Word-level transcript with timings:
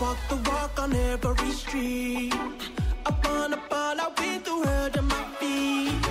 walk 0.00 0.18
the 0.28 0.36
walk 0.50 0.78
on 0.78 0.92
every 0.94 1.52
street. 1.52 2.32
I 3.06 3.10
wanna 3.24 3.58
ball 3.70 4.00
out 4.00 4.18
with 4.18 4.44
the 4.44 4.54
world 4.54 4.96
at 4.96 5.04
my 5.04 5.24
feet. 5.38 6.06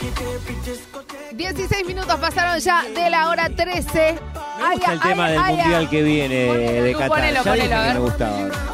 Hit 0.00 0.20
every 0.20 0.54
discotheque. 0.64 1.56
16 1.56 1.86
minutos 1.86 2.18
pasaron 2.20 2.58
ya 2.60 2.82
de 2.94 3.10
la 3.10 3.28
hora 3.28 3.48
13. 3.48 4.18
Me 4.58 4.74
gusta 4.74 4.92
el 4.92 5.00
tema 5.00 5.30
del 5.30 5.40
mundial 5.40 5.88
que 5.90 6.02
viene 6.02 6.36
de 6.82 6.92
Qatar. 6.92 7.08
ponelo, 7.08 7.42
Ya 7.44 7.50
ponelo, 7.50 7.74
a 7.76 7.78
que 7.80 7.86
ver. 7.86 7.94
me 7.94 8.00
gustaba. 8.00 8.67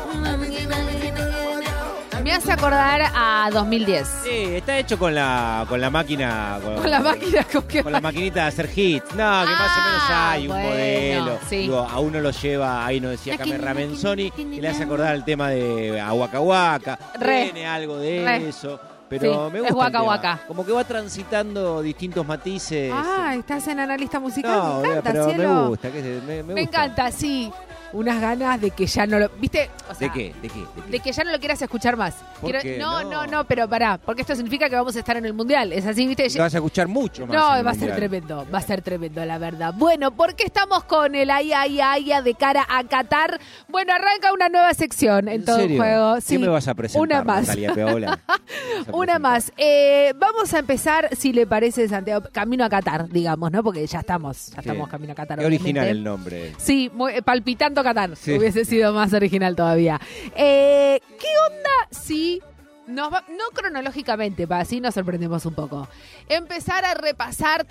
Hace 2.44 2.52
acordar 2.52 3.00
a 3.14 3.48
2010. 3.54 4.06
Sí, 4.22 4.30
está 4.56 4.76
hecho 4.78 4.98
con 4.98 5.14
la, 5.14 5.64
con 5.66 5.80
la 5.80 5.88
máquina. 5.88 6.58
Con, 6.62 6.74
Con 6.76 6.90
la 6.90 7.00
máquina 7.00 7.42
con 7.50 7.62
que 7.62 7.82
con 7.82 7.90
la 7.90 8.02
maquinita 8.02 8.42
de 8.42 8.48
hacer 8.48 8.68
hits. 8.76 9.08
No, 9.12 9.16
que 9.16 9.22
más 9.22 9.78
o 9.78 9.82
menos 9.82 10.02
Ah, 10.10 10.30
hay 10.32 10.42
un 10.42 10.48
bueno, 10.48 10.68
modelo. 10.68 11.38
sí. 11.48 11.56
Digo, 11.56 11.78
a 11.78 11.98
uno 12.00 12.20
lo 12.20 12.30
lleva, 12.32 12.84
ahí 12.84 13.00
nos 13.00 13.12
decía 13.12 13.38
Came 13.38 13.56
Ramenzoni, 13.56 14.30
y 14.36 14.60
le 14.60 14.68
hace 14.68 14.82
acordar 14.82 15.14
el 15.14 15.24
tema 15.24 15.48
de 15.48 15.98
Aguaca 15.98 16.38
Huaca. 16.40 16.98
Re. 17.18 17.44
Tiene 17.44 17.66
algo 17.66 17.96
de 17.96 18.22
Re. 18.26 18.48
eso. 18.50 18.76
Sí, 18.76 19.20
Pero 19.20 19.48
me 19.48 19.60
es 19.60 19.72
gusta. 19.72 19.90
tema. 19.90 20.02
Waka. 20.02 20.40
Como 20.46 20.66
que 20.66 20.72
va 20.72 20.84
transitando 20.84 21.80
distintos 21.80 22.26
matices. 22.26 22.92
Ah, 22.94 23.34
estás 23.38 23.66
en 23.68 23.78
analista 23.80 24.18
musical. 24.20 24.52
no, 24.52 24.80
me 24.80 24.88
encanta, 24.88 25.12
pero 25.12 25.24
cielo. 25.30 25.54
me 25.62 25.68
gusta. 25.68 25.90
¿qué? 25.92 26.02
Me, 26.02 26.42
me 26.42 26.54
Me 26.54 26.60
gusta. 26.62 26.84
encanta, 26.84 27.10
sí. 27.12 27.50
Unas 27.94 28.20
ganas 28.20 28.60
de 28.60 28.70
que 28.70 28.86
ya 28.86 29.06
no 29.06 29.18
lo. 29.18 29.28
¿Viste? 29.40 29.70
O 29.90 29.94
sea, 29.94 30.08
¿De 30.08 30.12
qué? 30.12 30.34
¿De 30.42 30.48
qué? 30.48 30.58
¿De 30.60 30.82
qué? 30.84 30.90
De 30.90 31.00
que 31.00 31.12
ya 31.12 31.24
no 31.24 31.30
lo 31.32 31.38
quieras 31.38 31.62
escuchar 31.62 31.96
más. 31.96 32.14
¿Por 32.40 32.50
Quiero- 32.50 32.60
qué? 32.62 32.76
No, 32.78 33.02
no, 33.04 33.24
No. 33.24 33.26
no, 33.26 33.44
pero 33.44 33.68
pará. 33.68 33.98
Porque 33.98 34.22
esto 34.22 34.34
significa 34.34 34.68
que 34.68 34.76
vamos 34.76 34.94
a 34.96 34.98
estar 34.98 35.16
en 35.16 35.24
el 35.24 35.32
mundial. 35.32 35.72
Es 35.72 35.86
así, 35.86 36.06
¿viste? 36.06 36.28
Lo 36.36 36.42
vas 36.42 36.54
a 36.54 36.58
escuchar 36.58 36.88
mucho 36.88 37.26
más. 37.26 37.34
No, 37.36 37.64
va 37.64 37.70
a 37.70 37.74
ser 37.74 37.94
tremendo, 37.94 38.46
va 38.52 38.58
a 38.58 38.62
ser 38.62 38.82
tremendo, 38.82 39.24
la 39.24 39.38
verdad. 39.38 39.72
Bueno, 39.76 40.10
¿por 40.10 40.34
qué 40.34 40.44
estamos 40.44 40.84
con 40.84 41.14
el 41.14 41.30
ay, 41.30 41.52
ay, 41.52 41.80
ay 41.80 42.04
de 42.22 42.34
cara 42.34 42.66
a 42.68 42.82
Qatar? 42.84 43.40
Bueno, 43.68 43.92
arranca 43.94 44.32
una 44.32 44.48
nueva 44.48 44.74
sección 44.74 45.28
en, 45.28 45.34
¿En 45.36 45.44
todo 45.44 45.56
serio? 45.56 45.76
el 45.76 45.78
juego. 45.80 46.14
¿Qué 46.16 46.20
Sí, 46.20 46.38
me 46.38 46.48
vas 46.48 46.66
a 46.68 46.74
presentar, 46.74 47.00
Una 47.02 47.22
más. 47.24 47.48
Una 48.92 49.18
más. 49.18 49.52
Eh, 49.56 50.12
vamos 50.18 50.52
a 50.54 50.58
empezar, 50.58 51.08
si 51.16 51.32
le 51.32 51.46
parece, 51.46 51.88
Santiago, 51.88 52.26
camino 52.32 52.64
a 52.64 52.68
Qatar, 52.68 53.08
digamos, 53.08 53.50
¿no? 53.52 53.62
Porque 53.62 53.86
ya 53.86 54.00
estamos, 54.00 54.48
ya 54.48 54.54
Sí. 54.54 54.68
estamos 54.68 54.88
camino 54.88 55.12
a 55.12 55.14
Qatar. 55.14 55.38
Qué 55.38 55.46
original 55.46 55.86
el 55.86 56.02
nombre. 56.02 56.52
Sí, 56.58 56.90
muy- 56.92 57.20
palpitando 57.22 57.82
Sí. 58.16 58.32
Hubiese 58.38 58.64
sido 58.64 58.92
más 58.92 59.12
original 59.12 59.54
todavía. 59.56 60.00
Eh, 60.36 61.00
¿Qué 61.18 61.28
onda 61.50 61.70
si 61.90 62.40
nos 62.86 63.12
va- 63.12 63.24
no 63.28 63.44
cronológicamente, 63.54 64.46
para 64.46 64.62
así 64.62 64.80
nos 64.80 64.94
sorprendemos 64.94 65.44
un 65.46 65.54
poco? 65.54 65.88
Empezar 66.28 66.84
a 66.84 66.94
repasar, 66.94 67.66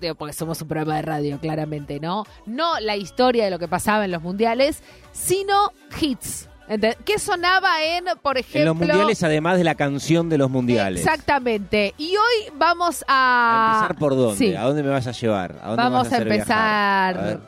digo, 0.00 0.14
porque 0.14 0.32
somos 0.32 0.60
un 0.62 0.68
programa 0.68 0.96
de 0.96 1.02
radio, 1.02 1.38
claramente, 1.40 2.00
¿no? 2.00 2.24
No 2.46 2.78
la 2.80 2.96
historia 2.96 3.44
de 3.44 3.50
lo 3.50 3.58
que 3.58 3.68
pasaba 3.68 4.04
en 4.04 4.10
los 4.12 4.22
mundiales, 4.22 4.82
sino 5.12 5.72
hits. 6.00 6.46
¿Ente- 6.68 6.96
¿Qué 7.04 7.18
sonaba 7.18 7.82
en, 7.82 8.04
por 8.22 8.38
ejemplo... 8.38 8.60
En 8.60 8.66
los 8.66 8.76
mundiales, 8.76 9.22
además 9.24 9.58
de 9.58 9.64
la 9.64 9.74
canción 9.74 10.28
de 10.28 10.38
los 10.38 10.48
mundiales. 10.50 11.00
Exactamente. 11.00 11.94
Y 11.98 12.10
hoy 12.16 12.52
vamos 12.54 13.04
¿A 13.08 13.72
a... 13.72 13.74
empezar 13.80 13.98
por 13.98 14.14
dónde? 14.14 14.36
Sí. 14.36 14.54
¿A 14.54 14.62
dónde 14.62 14.84
me 14.84 14.90
vas 14.90 15.04
a 15.08 15.10
llevar? 15.10 15.56
¿A 15.62 15.68
dónde 15.70 15.82
me 15.82 15.90
Vamos 15.90 16.10
vas 16.10 16.12
a 16.12 16.22
empezar. 16.22 17.40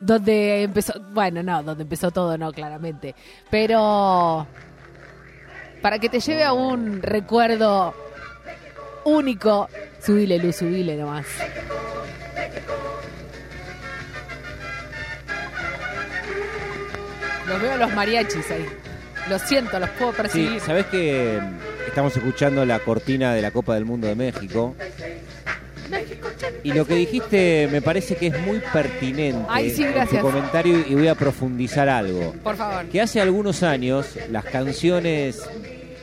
Donde 0.00 0.62
empezó, 0.62 0.92
bueno, 1.12 1.42
no, 1.42 1.62
donde 1.62 1.82
empezó 1.82 2.10
todo, 2.10 2.36
no, 2.38 2.52
claramente. 2.52 3.14
Pero 3.50 4.46
para 5.82 5.98
que 5.98 6.08
te 6.08 6.20
lleve 6.20 6.44
a 6.44 6.52
un 6.52 7.02
recuerdo 7.02 7.94
único, 9.04 9.68
subile, 10.00 10.38
Luz, 10.38 10.56
subile 10.56 10.96
nomás. 10.96 11.26
Los 17.48 17.62
veo 17.62 17.76
los 17.76 17.94
mariachis 17.94 18.50
ahí. 18.50 18.66
Lo 19.28 19.38
siento, 19.38 19.78
los 19.78 19.90
puedo 19.90 20.12
Sí, 20.12 20.16
percibir. 20.16 20.60
¿sabés 20.60 20.86
que 20.86 21.38
mm, 21.40 21.86
estamos 21.88 22.16
escuchando 22.16 22.64
la 22.64 22.78
cortina 22.80 23.34
de 23.34 23.42
la 23.42 23.50
Copa 23.50 23.74
del 23.74 23.84
Mundo 23.84 24.06
de 24.06 24.14
México? 24.14 24.74
Y 26.62 26.72
lo 26.72 26.86
que 26.86 26.94
dijiste 26.96 27.68
me 27.70 27.80
parece 27.82 28.16
que 28.16 28.28
es 28.28 28.40
muy 28.40 28.60
pertinente 28.72 29.46
Ay, 29.48 29.70
sí, 29.70 29.84
en 29.84 30.06
tu 30.08 30.18
comentario 30.20 30.84
y 30.86 30.94
voy 30.94 31.08
a 31.08 31.14
profundizar 31.14 31.88
algo. 31.88 32.32
Por 32.42 32.56
favor. 32.56 32.86
Que 32.86 33.00
hace 33.00 33.20
algunos 33.20 33.62
años 33.62 34.06
las 34.30 34.44
canciones 34.44 35.42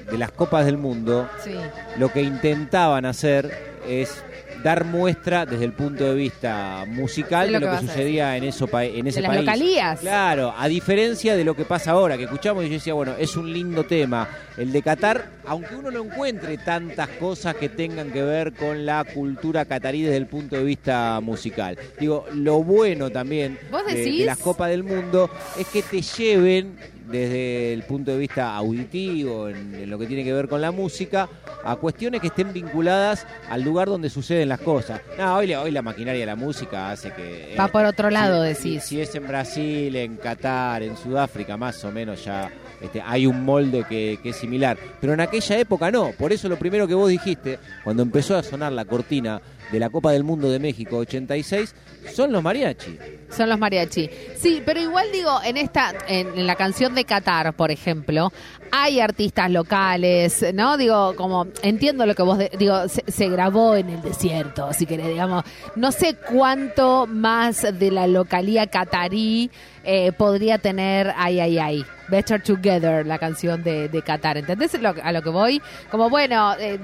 de 0.09 0.17
las 0.17 0.31
Copas 0.31 0.65
del 0.65 0.77
Mundo 0.77 1.27
Sí. 1.43 1.55
lo 1.97 2.11
que 2.11 2.21
intentaban 2.21 3.05
hacer 3.05 3.75
es 3.87 4.23
dar 4.65 4.83
muestra 4.83 5.45
desde 5.45 5.63
el 5.63 5.73
punto 5.73 6.03
de 6.05 6.15
vista 6.15 6.85
musical 6.87 7.51
lo 7.51 7.59
de 7.59 7.65
lo 7.67 7.71
que 7.71 7.85
sucedía 7.85 8.35
en, 8.35 8.45
eso 8.45 8.67
en 8.73 9.05
ese 9.05 9.17
De 9.17 9.21
las 9.21 9.29
país. 9.29 9.45
localías. 9.45 9.99
Claro, 9.99 10.55
a 10.57 10.67
diferencia 10.67 11.35
de 11.35 11.43
lo 11.43 11.55
que 11.55 11.65
pasa 11.65 11.91
ahora, 11.91 12.17
que 12.17 12.23
escuchamos 12.23 12.63
y 12.63 12.69
yo 12.69 12.73
decía, 12.73 12.95
bueno, 12.95 13.13
es 13.19 13.37
un 13.37 13.53
lindo 13.53 13.83
tema. 13.83 14.27
El 14.57 14.71
de 14.71 14.81
Qatar, 14.81 15.29
aunque 15.45 15.75
uno 15.75 15.91
no 15.91 16.03
encuentre 16.03 16.57
tantas 16.57 17.09
cosas 17.09 17.53
que 17.57 17.69
tengan 17.69 18.09
que 18.11 18.23
ver 18.23 18.53
con 18.53 18.87
la 18.87 19.03
cultura 19.03 19.65
catarí 19.65 20.01
desde 20.01 20.17
el 20.17 20.25
punto 20.25 20.55
de 20.55 20.63
vista 20.63 21.19
musical. 21.21 21.77
Digo, 21.99 22.25
lo 22.33 22.63
bueno 22.63 23.11
también 23.11 23.59
¿Vos 23.69 23.85
de, 23.85 23.93
de 23.93 24.25
las 24.25 24.39
Copas 24.39 24.71
del 24.71 24.83
Mundo 24.83 25.29
es 25.59 25.67
que 25.67 25.83
te 25.83 26.01
lleven 26.01 26.75
desde 27.15 27.73
el 27.73 27.83
punto 27.83 28.11
de 28.11 28.17
vista 28.17 28.55
auditivo, 28.55 29.49
en, 29.49 29.75
en 29.75 29.89
lo 29.89 29.97
que 29.97 30.05
tiene 30.05 30.23
que 30.23 30.33
ver 30.33 30.47
con 30.47 30.61
la 30.61 30.71
música, 30.71 31.27
a 31.63 31.75
cuestiones 31.77 32.21
que 32.21 32.27
estén 32.27 32.53
vinculadas 32.53 33.25
al 33.49 33.61
lugar 33.63 33.87
donde 33.87 34.09
suceden 34.09 34.49
las 34.49 34.59
cosas. 34.59 35.01
No, 35.17 35.37
hoy, 35.37 35.47
la- 35.47 35.61
hoy 35.61 35.71
la 35.71 35.81
maquinaria 35.81 36.19
de 36.21 36.25
la 36.25 36.35
música 36.35 36.91
hace 36.91 37.11
que... 37.11 37.55
Va 37.59 37.65
eh, 37.65 37.69
por 37.71 37.85
otro 37.85 38.09
lado, 38.09 38.43
si- 38.43 38.49
decís. 38.49 38.83
Si, 38.83 38.89
si 38.95 39.01
es 39.01 39.15
en 39.15 39.27
Brasil, 39.27 39.95
en 39.95 40.17
Qatar, 40.17 40.83
en 40.83 40.95
Sudáfrica, 40.97 41.57
más 41.57 41.83
o 41.83 41.91
menos 41.91 42.23
ya 42.23 42.51
este, 42.81 43.01
hay 43.01 43.25
un 43.25 43.43
molde 43.43 43.85
que, 43.87 44.19
que 44.21 44.29
es 44.29 44.35
similar. 44.35 44.77
Pero 45.01 45.13
en 45.13 45.21
aquella 45.21 45.57
época 45.57 45.89
no. 45.91 46.11
Por 46.17 46.31
eso 46.33 46.49
lo 46.49 46.57
primero 46.57 46.87
que 46.87 46.93
vos 46.93 47.09
dijiste, 47.09 47.57
cuando 47.83 48.03
empezó 48.03 48.35
a 48.37 48.43
sonar 48.43 48.71
la 48.73 48.85
cortina 48.85 49.41
de 49.71 49.79
la 49.79 49.89
Copa 49.89 50.11
del 50.11 50.23
Mundo 50.23 50.49
de 50.49 50.59
México 50.59 50.97
86, 50.97 51.73
son 52.13 52.31
los 52.31 52.43
mariachi. 52.43 52.97
Son 53.35 53.49
los 53.49 53.57
mariachi. 53.57 54.09
Sí, 54.37 54.61
pero 54.65 54.79
igual 54.79 55.07
digo, 55.11 55.39
en 55.43 55.57
esta, 55.57 55.93
en, 56.07 56.45
la 56.45 56.55
canción 56.55 56.93
de 56.95 57.03
Qatar, 57.03 57.53
por 57.53 57.71
ejemplo, 57.71 58.31
hay 58.71 58.99
artistas 58.99 59.49
locales, 59.49 60.45
¿no? 60.53 60.77
Digo, 60.77 61.15
como, 61.15 61.47
entiendo 61.63 62.05
lo 62.05 62.13
que 62.15 62.21
vos, 62.23 62.37
de- 62.37 62.51
digo, 62.59 62.87
se, 62.87 63.03
se 63.07 63.27
grabó 63.29 63.75
en 63.75 63.89
el 63.89 64.01
desierto, 64.01 64.71
si 64.73 64.85
querés, 64.85 65.07
digamos. 65.07 65.43
No 65.75 65.91
sé 65.91 66.15
cuánto 66.15 67.07
más 67.07 67.61
de 67.79 67.91
la 67.91 68.05
localía 68.07 68.67
catarí 68.67 69.49
eh, 69.83 70.11
podría 70.11 70.57
tener 70.57 71.13
Ay, 71.17 71.39
ay, 71.39 71.57
ay. 71.59 71.85
Better 72.07 72.41
Together, 72.41 73.05
la 73.05 73.17
canción 73.17 73.63
de, 73.63 73.89
de 73.89 74.01
Qatar. 74.03 74.37
¿Entendés 74.37 74.79
lo- 74.79 74.93
a 75.01 75.11
lo 75.11 75.21
que 75.23 75.29
voy? 75.29 75.61
Como, 75.89 76.09
bueno, 76.09 76.53
eh, 76.59 76.79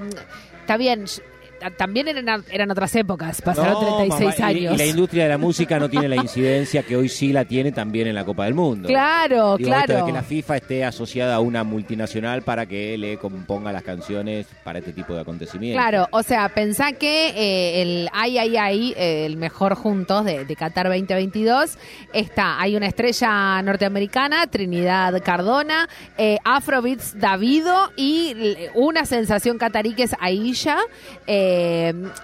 está 0.60 0.76
bien. 0.76 1.04
También 1.70 2.08
eran, 2.08 2.44
eran 2.50 2.70
otras 2.70 2.94
épocas, 2.96 3.40
pasaron 3.42 3.74
No, 3.74 3.96
36 3.98 4.38
mamá, 4.38 4.48
años. 4.48 4.74
Y, 4.74 4.76
la 4.76 4.86
industria 4.86 5.22
de 5.24 5.28
la 5.30 5.38
música 5.38 5.78
no 5.78 5.88
tiene 5.88 6.08
la 6.08 6.16
incidencia 6.22 6.82
que 6.82 6.96
hoy 6.96 7.08
sí 7.08 7.32
la 7.32 7.44
tiene 7.44 7.72
también 7.72 8.06
en 8.08 8.14
la 8.14 8.24
Copa 8.24 8.44
del 8.44 8.54
Mundo. 8.54 8.88
Claro, 8.88 9.56
Digo, 9.56 9.70
esto 9.70 9.80
de 9.80 9.86
claro. 9.86 10.06
que 10.06 10.12
la 10.12 10.22
FIFA 10.22 10.56
esté 10.56 10.84
asociada 10.84 11.34
a 11.36 11.40
una 11.40 11.64
multinacional 11.64 12.42
para 12.42 12.66
que 12.66 12.96
le 12.98 13.18
componga 13.18 13.72
las 13.72 13.82
canciones 13.82 14.46
para 14.64 14.78
este 14.80 14.92
tipo 14.92 15.14
de 15.14 15.20
acontecimientos. 15.20 15.80
Claro, 15.82 16.08
o 16.10 16.22
sea, 16.22 16.48
pensá 16.48 16.92
que 16.92 17.28
eh, 17.28 17.82
el 17.82 18.08
Ay, 18.12 18.38
ay, 18.38 18.56
ay, 18.56 18.94
eh, 18.96 19.26
el 19.26 19.36
mejor 19.36 19.74
juntos 19.74 20.24
de, 20.24 20.44
de 20.44 20.56
Qatar 20.56 20.86
2022, 20.88 21.78
está, 22.12 22.60
hay 22.60 22.76
una 22.76 22.86
estrella 22.86 23.60
norteamericana, 23.62 24.46
Trinidad 24.46 25.22
Cardona, 25.22 25.88
eh, 26.18 26.38
Afrobeats 26.44 27.18
Davido 27.18 27.74
y 27.96 28.34
una 28.74 29.06
sensación 29.06 29.58
catarí 29.58 29.94
que 29.94 30.04
es 30.04 30.14
Aisha. 30.20 30.78
eh, 31.26 31.51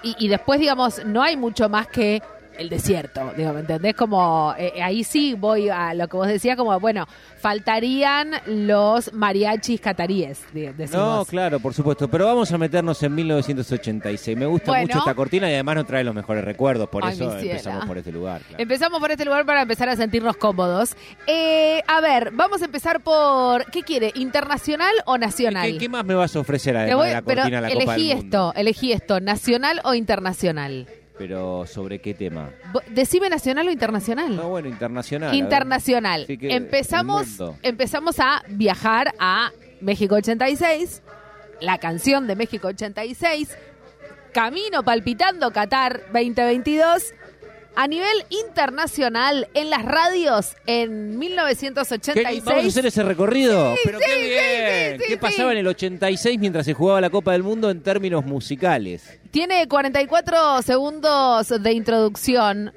y, 0.03 0.15
y 0.25 0.27
después, 0.27 0.59
digamos, 0.59 1.05
no 1.05 1.21
hay 1.21 1.37
mucho 1.37 1.69
más 1.69 1.87
que 1.87 2.21
el 2.59 2.69
desierto, 2.69 3.31
digo, 3.37 3.53
¿me 3.53 3.61
entendés? 3.61 3.95
Como, 3.95 4.53
eh, 4.57 4.81
ahí 4.83 5.03
sí 5.03 5.33
voy 5.33 5.69
a 5.69 5.93
lo 5.93 6.07
que 6.07 6.17
vos 6.17 6.27
decías, 6.27 6.57
como, 6.57 6.77
bueno, 6.79 7.07
faltarían 7.39 8.31
los 8.45 9.11
mariachis 9.13 9.81
cataríes, 9.81 10.41
de- 10.53 10.67
No, 10.67 10.73
decimos. 10.73 11.27
claro, 11.27 11.59
por 11.59 11.73
supuesto. 11.73 12.07
Pero 12.09 12.25
vamos 12.25 12.51
a 12.51 12.57
meternos 12.57 13.01
en 13.03 13.15
1986. 13.15 14.37
Me 14.37 14.45
gusta 14.45 14.71
Bueno. 14.71 14.87
mucho 14.87 14.99
esta 14.99 15.15
cortina 15.15 15.49
y 15.49 15.53
además 15.53 15.75
nos 15.77 15.87
trae 15.87 16.03
los 16.03 16.13
mejores 16.13 16.43
recuerdos. 16.43 16.87
Por 16.89 17.03
Ay, 17.05 17.13
eso 17.13 17.37
empezamos 17.37 17.85
por 17.85 17.97
este 17.97 18.11
lugar. 18.11 18.41
claro. 18.41 18.61
Empezamos 18.61 18.99
por 18.99 19.11
este 19.11 19.25
lugar 19.25 19.45
para 19.45 19.61
empezar 19.63 19.89
a 19.89 19.95
sentirnos 19.95 20.37
cómodos. 20.37 20.95
Eh, 21.27 21.81
a 21.87 22.01
ver, 22.01 22.31
vamos 22.33 22.61
a 22.61 22.65
empezar 22.65 23.01
por. 23.01 23.65
¿Qué 23.71 23.83
quiere? 23.83 24.11
¿Internacional 24.15 24.93
o 25.05 25.17
nacional? 25.17 25.71
¿Qué, 25.71 25.77
qué 25.77 25.89
más 25.89 26.05
me 26.05 26.13
vas 26.15 26.35
a 26.35 26.39
ofrecer 26.39 26.77
además 26.77 26.95
voy- 26.97 27.07
de 27.07 27.13
la 27.13 27.21
cortina 27.21 27.61
la 27.61 27.69
Copa 27.69 27.83
elegí 27.95 28.07
del 28.09 28.17
Mundo? 28.17 28.49
esto, 28.49 28.59
elegí 28.59 28.91
esto, 28.91 29.19
¿nacional 29.19 29.81
o 29.83 29.93
internacional? 29.93 30.87
Pero 31.19 31.65
¿sobre 31.67 31.99
qué 31.99 32.13
tema? 32.13 32.49
Decime 32.87 33.29
nacional 33.29 33.67
o 33.67 33.71
internacional. 33.71 34.35
No, 34.35 34.47
bueno, 34.47 34.69
internacional. 34.69 35.35
internacional. 35.35 36.25
Que 36.25 36.55
empezamos, 36.55 37.37
empezamos 37.61 38.21
a 38.21 38.41
viajar 38.47 39.13
a 39.19 39.51
México 39.81 40.15
86, 40.15 41.01
la 41.59 41.77
canción 41.77 42.25
de 42.25 42.37
México 42.37 42.69
86, 42.69 43.57
Camino 44.33 44.83
palpitando 44.83 45.51
Qatar 45.51 46.03
2022. 46.13 47.13
A 47.75 47.87
nivel 47.87 48.25
internacional, 48.29 49.47
en 49.53 49.69
las 49.69 49.85
radios, 49.85 50.55
en 50.65 51.11
¿Qué- 51.11 51.17
1986. 51.17 52.43
Vamos 52.43 52.63
a 52.65 52.67
hacer 52.67 52.85
ese 52.87 53.03
recorrido. 53.03 53.73
Sí, 53.75 53.81
Pero 53.85 53.99
sí, 53.99 54.05
qué 54.05 54.13
sí, 54.13 54.29
bien. 54.29 54.97
sí, 54.97 55.03
sí, 55.03 55.07
¿Qué 55.07 55.13
sí. 55.13 55.19
pasaba 55.19 55.51
en 55.53 55.57
el 55.59 55.67
86 55.67 56.39
mientras 56.39 56.65
se 56.65 56.73
jugaba 56.73 56.99
la 56.99 57.09
Copa 57.09 57.31
del 57.31 57.43
Mundo 57.43 57.69
en 57.69 57.81
términos 57.81 58.25
musicales? 58.25 59.19
Tiene 59.31 59.67
44 59.67 60.61
segundos 60.61 61.47
de 61.47 61.71
introducción, 61.71 62.73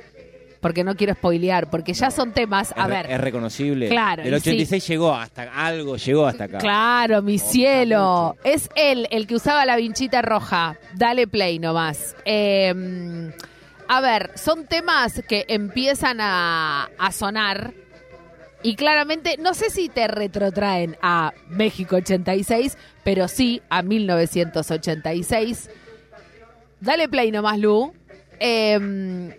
porque 0.60 0.84
no 0.84 0.94
quiero 0.94 1.14
spoilear, 1.14 1.68
porque 1.68 1.94
ya 1.94 2.12
son 2.12 2.32
temas. 2.32 2.72
A 2.76 2.82
es, 2.82 2.88
ver. 2.88 3.10
Es 3.10 3.20
reconocible. 3.20 3.88
Claro, 3.88 4.22
El 4.22 4.32
y 4.32 4.36
86 4.36 4.86
llegó 4.86 5.12
hasta 5.14 5.42
algo, 5.52 5.96
llegó 5.96 6.26
hasta 6.26 6.44
acá. 6.44 6.58
Claro, 6.58 7.22
mi 7.22 7.38
cielo. 7.38 8.36
Es 8.44 8.68
él 8.76 9.08
el 9.10 9.26
que 9.26 9.34
usaba 9.34 9.66
la 9.66 9.74
vinchita 9.76 10.22
roja. 10.22 10.76
Dale 10.94 11.26
play 11.26 11.58
nomás. 11.58 12.14
Eh, 12.24 13.32
a 13.88 14.00
ver, 14.00 14.32
son 14.36 14.66
temas 14.66 15.22
que 15.28 15.44
empiezan 15.48 16.18
a, 16.20 16.88
sonar 17.12 17.74
y 18.62 18.76
claramente, 18.76 19.36
no 19.38 19.54
sé 19.54 19.70
si 19.70 19.88
te 19.88 20.06
retrotraen 20.06 20.96
a 21.02 21.32
México 21.48 21.96
86, 21.96 22.78
pero 23.02 23.26
sí 23.26 23.60
a 23.68 23.82
1986. 23.82 25.68
Dale 26.80 27.08
play 27.08 27.32
nomás, 27.32 27.58
Lu. 27.58 27.92
Eh, 28.38 29.38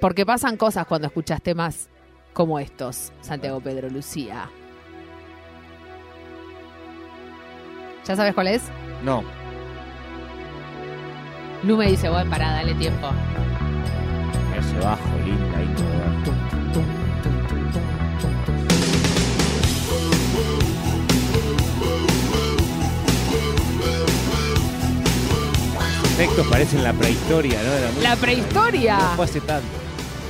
porque 0.00 0.24
pasan 0.26 0.56
cosas 0.56 0.86
cuando 0.86 1.06
escuchas 1.06 1.42
temas 1.42 1.88
como 2.32 2.58
estos, 2.58 3.12
Santiago 3.20 3.60
Pedro 3.60 3.90
Lucía. 3.90 4.50
¿Ya 8.06 8.16
sabes 8.16 8.34
cuál 8.34 8.48
es? 8.48 8.62
No. 9.04 9.39
Lu 11.62 11.76
me 11.76 11.88
dice, 11.88 12.08
bueno, 12.08 12.30
pará, 12.30 12.52
dale 12.52 12.74
tiempo. 12.74 13.10
Ese 14.58 14.78
bajo, 14.78 15.02
linda 15.24 15.58
¿verdad? 15.58 16.10
Los 26.02 26.10
efectos 26.12 26.46
parecen 26.48 26.82
la 26.82 26.92
prehistoria, 26.94 27.62
¿no? 27.62 27.70
De 27.72 27.80
la 27.80 27.88
música. 27.88 28.08
La 28.08 28.16
prehistoria. 28.16 28.98
No 28.98 29.16
fue 29.16 29.24
hace 29.26 29.40
tanto. 29.40 29.68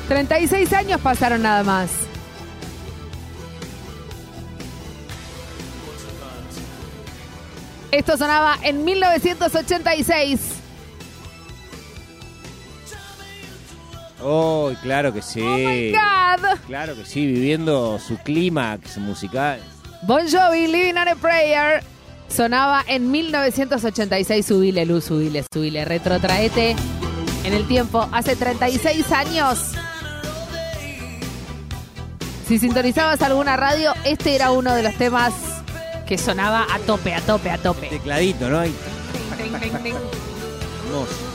36 0.09 0.73
años 0.73 1.01
pasaron 1.01 1.43
nada 1.43 1.63
más. 1.63 1.91
Esto 7.93 8.17
sonaba 8.17 8.57
en 8.63 8.85
1986. 8.85 10.60
Oh, 14.23 14.73
claro 14.83 15.13
que 15.13 15.23
sí. 15.23 15.41
Oh 15.41 15.57
my 15.57 15.93
God. 15.93 16.59
Claro 16.67 16.95
que 16.95 17.05
sí, 17.05 17.27
viviendo 17.27 17.99
su 17.99 18.17
clímax 18.19 18.99
musical. 18.99 19.61
Bon 20.03 20.27
Jovi, 20.29 20.67
Living 20.67 20.95
on 20.95 21.09
a 21.09 21.17
Prayer. 21.17 21.83
Sonaba 22.29 22.85
en 22.87 23.11
1986. 23.11 24.47
Subile, 24.47 24.87
Luz, 24.87 25.05
subile, 25.05 25.45
subile. 25.53 25.85
Retrotraete 25.85 26.77
en 27.45 27.53
el 27.53 27.67
tiempo. 27.67 28.09
Hace 28.13 28.37
36 28.37 29.11
años. 29.13 29.73
Si 32.47 32.59
sintonizabas 32.59 33.23
alguna 33.23 33.57
radio, 33.57 33.93
este 34.05 34.35
era 34.35 34.51
uno 34.51 34.75
de 34.75 34.83
los 34.83 34.95
temas 34.97 35.33
que 36.07 36.19
sonaba 36.19 36.67
a 36.73 36.79
tope, 36.81 37.15
a 37.15 37.21
tope, 37.21 37.51
a 37.51 37.59
tope. 37.59 37.89
Tecladito, 37.89 38.49
¿no? 38.49 38.63
Hermoso. 38.63 41.30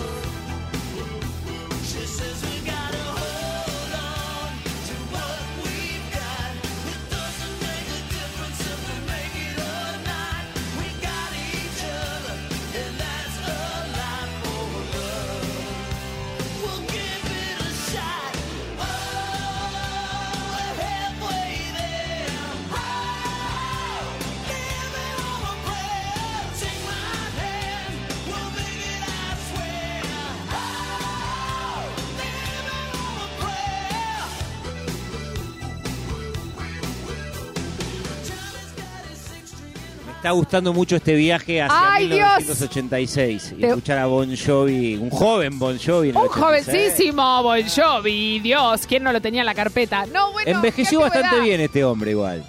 Está 40.25 40.31
gustando 40.33 40.73
mucho 40.73 40.95
este 40.95 41.13
viaje 41.13 41.61
hacia 41.61 41.93
¡Ay, 41.93 42.07
1986 42.07 43.53
y 43.57 43.61
Te- 43.61 43.67
escuchar 43.67 43.99
a 43.99 44.07
Bon 44.07 44.35
Jovi, 44.35 44.95
un 44.95 45.11
joven 45.11 45.59
Bon 45.59 45.77
Jovi. 45.77 46.09
en 46.09 46.17
Un 46.17 46.23
86. 46.23 46.43
jovencísimo 46.65 47.43
Bon 47.43 47.61
Jovi, 47.69 48.39
Dios, 48.39 48.87
¿quién 48.87 49.03
no 49.03 49.13
lo 49.13 49.21
tenía 49.21 49.41
en 49.41 49.45
la 49.45 49.53
carpeta? 49.53 50.07
No, 50.07 50.31
bueno. 50.31 50.49
Envejeció 50.49 51.01
bastante 51.01 51.39
bien 51.41 51.61
este 51.61 51.83
hombre 51.83 52.09
igual. 52.11 52.43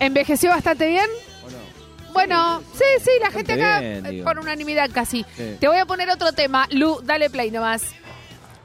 ¿Envejeció 0.00 0.50
bastante 0.50 0.88
bien? 0.88 1.06
Bueno, 2.12 2.62
sí, 2.74 2.82
sí, 3.04 3.10
la 3.22 3.30
gente 3.30 3.52
acá 3.52 3.78
bien, 3.78 4.06
eh, 4.06 4.10
digo. 4.10 4.24
por 4.24 4.40
unanimidad 4.40 4.90
casi. 4.92 5.24
Sí. 5.36 5.56
Te 5.60 5.68
voy 5.68 5.76
a 5.78 5.86
poner 5.86 6.10
otro 6.10 6.32
tema. 6.32 6.66
Lu, 6.72 7.00
dale 7.04 7.30
play 7.30 7.52
nomás. 7.52 7.82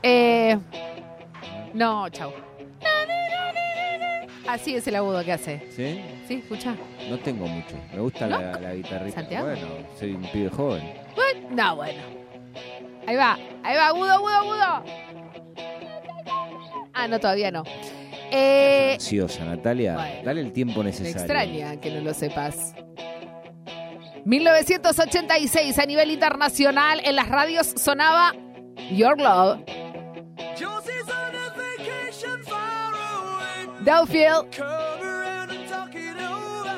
Eh, 0.01 0.57
no, 1.75 2.09
chau. 2.09 2.31
Así 4.47 4.75
es 4.75 4.87
el 4.87 4.95
agudo 4.95 5.23
que 5.23 5.31
hace. 5.33 5.61
¿Sí? 5.75 6.01
¿Sí? 6.27 6.35
Escucha. 6.35 6.75
No 7.09 7.17
tengo 7.19 7.47
mucho. 7.47 7.75
Me 7.93 7.99
gusta 7.99 8.27
¿No? 8.27 8.39
la, 8.39 8.59
la 8.59 8.75
guitarrita. 8.75 9.15
¿Santiago? 9.21 9.47
Bueno, 9.47 9.67
soy 9.99 10.11
un 10.13 10.21
pibe 10.23 10.49
joven. 10.49 10.83
Bueno, 11.15 11.47
no, 11.51 11.75
bueno. 11.77 12.01
Ahí 13.07 13.15
va, 13.15 13.37
ahí 13.63 13.75
va, 13.75 13.87
agudo, 13.87 14.11
agudo, 14.11 14.33
agudo. 14.33 14.83
Ah, 16.93 17.07
no, 17.07 17.19
todavía 17.19 17.51
no. 17.51 17.63
Eh, 18.31 18.91
Ansiosa, 18.93 19.45
Natalia. 19.45 19.93
bueno. 19.95 20.15
Dale 20.23 20.41
el 20.41 20.51
tiempo 20.51 20.79
Me 20.79 20.85
necesario. 20.85 21.17
extraña 21.19 21.79
que 21.81 21.91
no 21.91 22.01
lo 22.01 22.13
sepas. 22.13 22.73
1986 24.25 25.77
a 25.77 25.85
nivel 25.85 26.09
internacional 26.11 26.99
en 27.03 27.15
las 27.15 27.29
radios 27.29 27.67
sonaba 27.77 28.33
Your 28.91 29.19
Love, 29.19 29.59
over. 33.87 34.31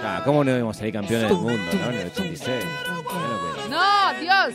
Ah, 0.04 0.22
¿Cómo 0.24 0.44
no 0.44 0.52
debemos 0.52 0.78
salir 0.78 0.94
campeones 0.94 1.28
del 1.30 1.38
mundo, 1.38 1.60
no? 1.74 1.90
En 1.90 1.96
el 2.00 2.08
86. 2.08 2.66
Mirá 2.66 2.94
lo 2.94 3.04
que- 3.04 3.70
No, 3.70 4.20
Dios. 4.22 4.54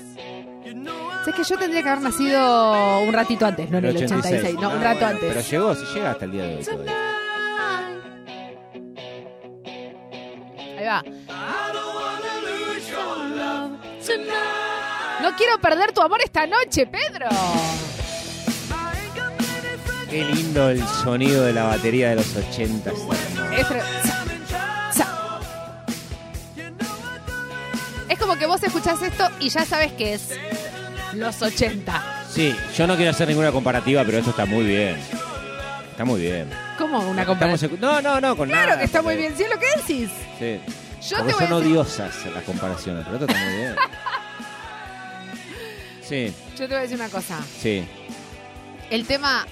I 0.64 1.25
Sé 1.25 1.32
que 1.32 1.44
yo 1.44 1.56
tendría 1.59 1.82
que 1.82 1.88
haber 1.88 2.02
nacido 2.02 3.00
un 3.02 3.12
ratito 3.12 3.47
antes, 3.47 3.71
no 3.71 3.78
en 3.78 3.85
el 3.87 3.97
86, 3.97 4.54
no, 4.54 4.71
un 4.71 4.80
rato 4.82 5.00
bueno, 5.00 5.18
Pero 5.21 5.30
antes. 5.32 5.50
llegó, 5.50 5.75
si 5.75 5.85
llega 5.94 6.11
hasta 6.12 6.25
el 6.25 6.32
día 6.32 6.42
de 6.44 6.56
hoy. 6.56 6.64
todavía. 6.64 6.92
Ahí 10.78 10.87
va. 10.87 11.02
No 15.21 15.37
quiero 15.37 15.59
perder 15.61 15.92
tu 15.92 16.00
amor 16.00 16.21
esta 16.25 16.47
noche, 16.47 16.87
Pedro. 16.87 17.26
Qué 20.12 20.25
lindo 20.26 20.69
el 20.69 20.87
sonido 20.87 21.45
de 21.45 21.54
la 21.54 21.62
batería 21.64 22.11
de 22.11 22.16
los 22.16 22.37
80. 22.37 22.90
Es, 28.11 28.19
como 28.19 28.37
que 28.37 28.45
vos 28.47 28.62
escuchás 28.62 29.00
esto 29.02 29.26
y 29.40 29.49
ya 29.49 29.64
sabes 29.64 29.92
que 29.92 30.12
es 30.14 30.28
los 31.14 31.40
80. 31.40 32.25
Sí, 32.31 32.54
yo 32.76 32.87
no 32.87 32.97
quiero 32.97 33.11
hacer 33.11 33.26
ninguna 33.28 33.52
comparativa, 33.52 34.04
pero 34.04 34.19
esto 34.19 34.31
está 34.31 34.45
muy 34.45 34.64
bien. 34.64 34.97
Está 35.90 36.04
muy 36.04 36.21
bien. 36.21 36.50
¿Cómo 36.76 36.99
una 37.00 37.23
Estamos 37.23 37.26
comparación? 37.26 37.71
escu- 37.73 37.78
no, 37.81 38.02
no, 38.02 38.21
no, 38.21 38.37
con 38.37 38.49
Claro 38.50 38.66
nada. 38.69 38.78
que 38.81 38.85
está 38.85 39.00
muy 39.00 39.16
bien, 39.16 39.35
¿sí 39.37 39.45
es 39.45 39.50
lo 39.50 39.59
que 39.59 39.66
decís? 39.76 40.11
Sí. 40.38 40.61
Yo 41.09 41.16
Porque 41.19 41.33
te 41.33 41.38
voy 41.38 41.45
a 41.45 41.49
son 41.49 41.59
decir- 41.62 41.73
odiosas 41.73 42.26
las 42.35 42.45
comparaciones, 42.45 43.04
pero 43.07 43.16
esto 43.16 43.33
está 43.33 43.45
muy 43.47 43.54
bien. 43.57 43.75
Sí, 46.07 46.35
Yo 46.59 46.59
te 46.59 46.66
voy 46.66 46.76
a 46.76 46.81
decir 46.81 46.97
una 46.97 47.09
cosa. 47.09 47.40
sí. 47.59 47.85
El 48.90 49.07
tema 49.07 49.47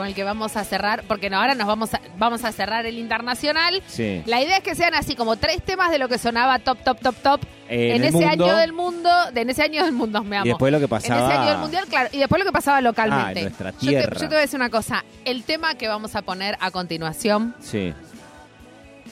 con 0.00 0.08
el 0.08 0.14
que 0.14 0.24
vamos 0.24 0.56
a 0.56 0.64
cerrar, 0.64 1.04
porque 1.06 1.30
no, 1.30 1.38
ahora 1.38 1.54
nos 1.54 1.66
vamos 1.66 1.94
a, 1.94 2.00
vamos 2.18 2.44
a 2.44 2.52
cerrar 2.52 2.86
el 2.86 2.98
internacional. 2.98 3.82
Sí. 3.86 4.22
La 4.26 4.40
idea 4.42 4.56
es 4.56 4.62
que 4.62 4.74
sean 4.74 4.94
así 4.94 5.14
como 5.14 5.36
tres 5.36 5.62
temas 5.62 5.90
de 5.90 5.98
lo 5.98 6.08
que 6.08 6.18
sonaba 6.18 6.58
top, 6.58 6.78
top, 6.82 7.00
top, 7.00 7.14
top 7.22 7.40
Eh, 7.68 7.90
en, 7.94 7.96
en 8.02 8.04
ese 8.04 8.12
mundo. 8.26 8.44
año 8.46 8.56
del 8.56 8.72
mundo, 8.72 9.10
de 9.32 9.40
en 9.42 9.50
ese 9.50 9.62
año 9.62 9.84
del 9.84 9.92
mundo, 9.92 10.24
me 10.24 10.36
amo. 10.38 10.46
Y 10.46 10.48
después 10.48 10.72
lo 10.72 10.78
que 10.78 10.84
En 10.84 10.90
pasaba. 10.90 11.28
ese 11.28 11.38
año 11.38 11.50
del 11.50 11.58
mundial, 11.58 11.84
claro, 11.88 12.08
y 12.12 12.18
después 12.18 12.38
lo 12.40 12.44
que 12.46 12.52
pasaba 12.52 12.80
localmente. 12.80 13.40
Ah, 13.40 13.42
en 13.42 13.42
nuestra 13.44 13.70
Yo 13.72 13.90
te-. 13.90 14.02
Yo 14.14 14.18
te, 14.18 14.26
voy 14.26 14.36
a 14.36 14.40
decir 14.40 14.56
una 14.58 14.70
cosa, 14.70 15.04
el 15.24 15.44
tema 15.44 15.74
que 15.76 15.86
vamos 15.86 16.16
a 16.16 16.22
poner 16.22 16.56
a 16.60 16.70
continuación 16.70 17.54
Sí. 17.60 17.92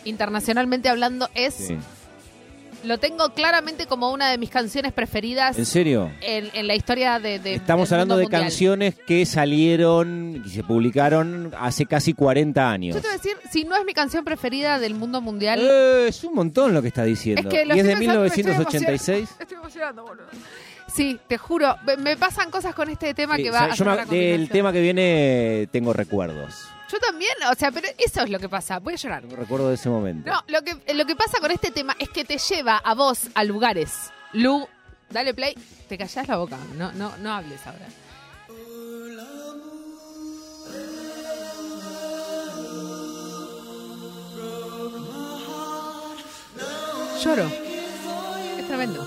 internacionalmente 0.04 0.88
hablando, 0.88 1.28
es. 1.35 1.54
Sí. 1.54 1.78
Lo 2.85 2.99
tengo 2.99 3.31
claramente 3.31 3.87
como 3.87 4.13
una 4.13 4.31
de 4.31 4.39
mis 4.39 4.51
canciones 4.51 4.93
preferidas 4.93 5.59
¿En 5.59 5.67
serio? 5.67 6.11
en, 6.21 6.49
en 6.55 6.67
la 6.69 6.75
historia 6.77 7.19
de. 7.19 7.39
de- 7.41 7.55
Estamos 7.55 7.89
del 7.89 7.97
hablando 7.97 8.15
mundo 8.15 8.19
de 8.19 8.25
mundial. 8.25 8.43
canciones 8.43 8.95
que 9.07 9.27
salieron 9.27 10.43
y 10.47 10.49
se 10.51 10.63
publicaron 10.63 11.53
hace 11.59 11.87
casi 11.87 12.13
40 12.15 12.71
años. 12.71 12.95
Yo 12.95 13.03
te 13.03 13.09
voy 13.09 13.15
a 13.15 13.19
decir, 13.21 13.37
si 13.51 13.65
no 13.65 13.77
es 13.77 13.85
mi 13.85 13.95
canción 13.95 14.25
preferida 14.25 14.79
del 14.79 14.95
mundo 14.95 15.21
mundial. 15.21 15.59
Eh, 15.61 16.07
es 16.09 16.23
un 16.25 16.35
montón 16.35 16.73
lo 16.73 16.81
que 16.81 16.89
está 16.89 17.03
es 17.03 17.09
diciendo. 17.09 17.49
que 17.49 17.65
lo 17.65 17.75
y 17.75 17.81
es 17.81 17.87
de 17.87 17.97
pensando, 17.97 18.21
me 18.21 18.27
estoy 18.29 18.45
1986. 18.45 19.19
emocionando. 19.19 19.43
Estoy 19.43 19.57
emocionando, 19.59 20.03
boludo. 20.05 20.27
Sí, 20.95 21.19
te 21.29 21.37
juro, 21.37 21.77
me- 21.99 22.17
pasan 22.17 22.51
cosas 22.51 22.75
con 22.75 22.89
este 22.89 23.13
tema 23.13 23.37
Sí, 23.37 23.43
que 23.43 23.51
o 23.51 23.53
va 23.53 23.59
sea, 23.59 23.73
a 23.73 23.75
yo 23.75 23.85
me- 24.11 24.17
del 24.17 24.49
tema 24.49 24.73
que 24.73 24.81
viene 24.81 25.69
tengo 25.73 25.93
recuerdos. 25.93 26.55
Yo 26.90 26.99
también, 27.00 27.33
o 27.50 27.54
sea, 27.54 27.71
pero 27.71 27.88
eso 27.99 28.23
es 28.23 28.30
lo 28.30 28.38
que 28.38 28.49
pasa. 28.49 28.78
Voy 28.78 28.95
a 28.95 28.97
llorar. 28.97 29.23
Tengo 29.23 29.37
recuerdos 29.37 29.68
de 29.68 29.75
ese 29.75 29.88
momento. 29.90 30.30
No, 30.30 30.42
lo 30.49 30.62
que, 30.62 30.95
lo 30.95 31.04
que 31.07 31.14
pasa 31.16 31.38
con 31.40 31.50
este 31.50 31.71
tema 31.71 31.95
es 31.99 32.09
que 32.09 32.25
te 32.25 32.38
lleva 32.38 32.78
a 32.78 32.95
vos 32.95 33.28
a 33.35 33.45
lugares. 33.45 34.11
Lu, 34.33 34.66
dale 35.11 35.35
play, 35.35 35.54
te 35.88 35.99
callás 35.99 36.26
la 36.28 36.37
boca, 36.37 36.57
no, 36.76 36.92
no, 36.92 37.16
no 37.18 37.33
hables 37.33 37.66
ahora. 37.66 37.87
Lloro. 47.23 47.45
Es 48.59 48.66
tremendo. 48.66 49.04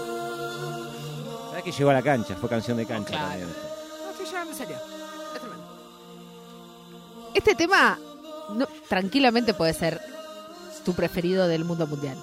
¿Sabes 1.50 1.64
que 1.64 1.72
llegó 1.72 1.90
a 1.90 1.94
la 1.94 2.02
cancha? 2.02 2.36
Fue 2.36 2.50
canción 2.50 2.78
de 2.78 2.86
cancha 2.86 3.10
Claro. 3.12 3.28
también. 3.30 3.50
No 4.04 4.12
estoy 4.12 4.26
llorando 4.26 4.52
en 4.52 4.58
serio. 4.58 4.78
Este 7.34 7.56
tema 7.56 7.98
no, 8.54 8.68
tranquilamente 8.90 9.54
puede 9.54 9.74
ser 9.74 10.02
tu 10.84 10.94
preferido 10.94 11.48
del 11.48 11.64
mundo 11.66 11.88
mundial. 11.88 12.18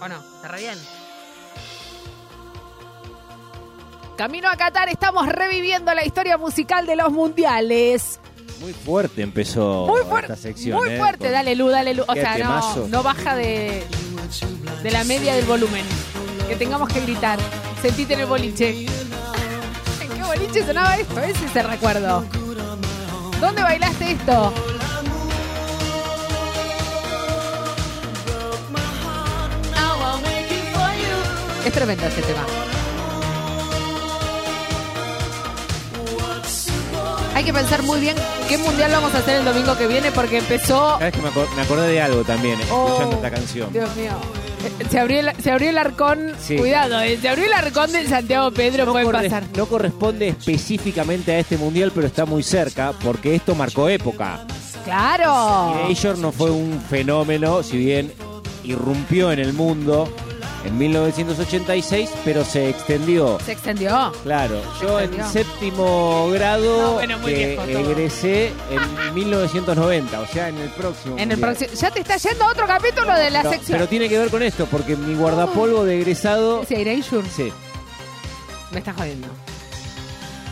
¿O 0.00 0.08
no? 0.08 0.16
¿Está 0.36 0.48
re 0.48 0.60
bien? 0.60 0.78
Camino 4.16 4.48
a 4.48 4.56
Qatar, 4.56 4.88
estamos 4.88 5.26
reviviendo 5.28 5.92
la 5.94 6.04
historia 6.04 6.38
musical 6.38 6.86
de 6.86 6.96
los 6.96 7.12
mundiales. 7.12 8.18
Muy 8.60 8.72
fuerte 8.72 9.20
empezó 9.20 9.86
Muy 9.86 10.00
esta 10.20 10.36
sección. 10.36 10.78
muy 10.78 10.88
¿eh? 10.90 10.98
fuerte, 10.98 11.30
dale 11.30 11.54
Lu, 11.54 11.68
dale 11.68 11.92
Lu. 11.92 12.02
O 12.08 12.14
Qué 12.14 12.22
sea, 12.22 12.38
no, 12.38 12.88
no 12.88 13.02
baja 13.02 13.36
de, 13.36 13.84
de 14.82 14.90
la 14.90 15.04
media 15.04 15.34
del 15.34 15.44
volumen. 15.44 15.84
Que 16.48 16.56
tengamos 16.56 16.88
que 16.88 17.00
gritar. 17.00 17.38
Sentite 17.82 18.14
en 18.14 18.20
el 18.20 18.26
boliche. 18.26 18.70
¿En 18.70 20.08
qué 20.08 20.22
boliche 20.24 20.64
sonaba 20.66 20.96
esto? 20.96 21.20
Ese 21.20 21.44
es 21.44 21.56
el 21.56 21.64
recuerdo. 21.68 22.24
¿Dónde 23.40 23.62
bailaste 23.62 24.12
esto? 24.12 24.52
Es 31.64 31.72
tremendo 31.72 32.06
este 32.06 32.22
tema. 32.22 32.44
Hay 37.34 37.44
que 37.44 37.52
pensar 37.52 37.82
muy 37.82 38.00
bien 38.00 38.16
qué 38.48 38.56
mundial 38.56 38.90
vamos 38.92 39.14
a 39.14 39.18
hacer 39.18 39.36
el 39.36 39.44
domingo 39.44 39.76
que 39.76 39.86
viene 39.86 40.10
porque 40.10 40.38
empezó 40.38 40.92
¿Sabes 40.98 41.12
que 41.12 41.20
me, 41.20 41.28
acor- 41.28 41.50
me 41.54 41.62
acordé 41.62 41.88
de 41.88 42.00
algo 42.00 42.24
también, 42.24 42.58
escuchando 42.60 43.10
Oh, 43.10 43.14
esta 43.16 43.30
canción? 43.30 43.72
Dios 43.72 43.94
mío. 43.96 44.12
Se 44.90 44.98
abrió, 44.98 45.20
el, 45.20 45.30
se 45.42 45.50
abrió 45.50 45.70
el 45.70 45.78
arcón. 45.78 46.32
Sí. 46.40 46.56
Cuidado, 46.56 47.00
eh, 47.00 47.18
se 47.20 47.28
abrió 47.28 47.46
el 47.46 47.52
arcón 47.52 47.92
del 47.92 48.06
Santiago 48.08 48.50
Pedro. 48.52 48.86
No, 48.86 48.92
puede 48.92 49.04
corre- 49.04 49.22
pasar. 49.24 49.44
no 49.56 49.66
corresponde 49.66 50.28
específicamente 50.28 51.32
a 51.32 51.38
este 51.38 51.56
mundial, 51.56 51.92
pero 51.94 52.06
está 52.06 52.24
muy 52.26 52.42
cerca, 52.42 52.92
porque 53.02 53.34
esto 53.34 53.54
marcó 53.54 53.88
época. 53.88 54.46
¡Claro! 54.84 55.86
Erasure 55.86 56.18
no 56.18 56.30
fue 56.32 56.50
un 56.50 56.80
fenómeno, 56.88 57.62
si 57.62 57.76
bien 57.76 58.12
irrumpió 58.64 59.32
en 59.32 59.38
el 59.40 59.52
mundo 59.52 60.08
en 60.66 60.78
1986, 60.78 62.10
pero 62.24 62.44
se 62.44 62.68
extendió. 62.68 63.38
Se 63.44 63.52
extendió. 63.52 64.12
Claro, 64.22 64.60
yo 64.80 65.00
en 65.00 65.24
séptimo 65.24 66.28
grado 66.30 66.82
No, 66.82 66.92
bueno, 66.94 67.18
muy 67.18 67.32
que 67.32 67.54
egresé 67.54 68.52
en 68.70 69.14
1990, 69.14 70.20
o 70.20 70.26
sea, 70.26 70.48
en 70.48 70.58
el 70.58 70.70
próximo. 70.70 71.16
En 71.18 71.32
el 71.32 71.38
próximo. 71.38 71.70
Ya 71.74 71.90
te 71.90 72.00
está 72.00 72.16
yendo 72.16 72.44
a 72.44 72.50
otro 72.50 72.66
capítulo 72.66 73.14
de 73.14 73.30
la 73.30 73.42
sección. 73.42 73.78
pero 73.78 73.88
tiene 73.88 74.08
que 74.08 74.18
ver 74.18 74.30
con 74.30 74.42
esto, 74.42 74.66
porque 74.66 74.96
mi 74.96 75.14
guardapolvo 75.14 75.84
de 75.84 76.00
egresado. 76.00 76.62
Erasure. 76.68 77.28
Sí. 77.28 77.52
Me 78.70 78.78
estás 78.78 78.96
jodiendo. 78.96 79.28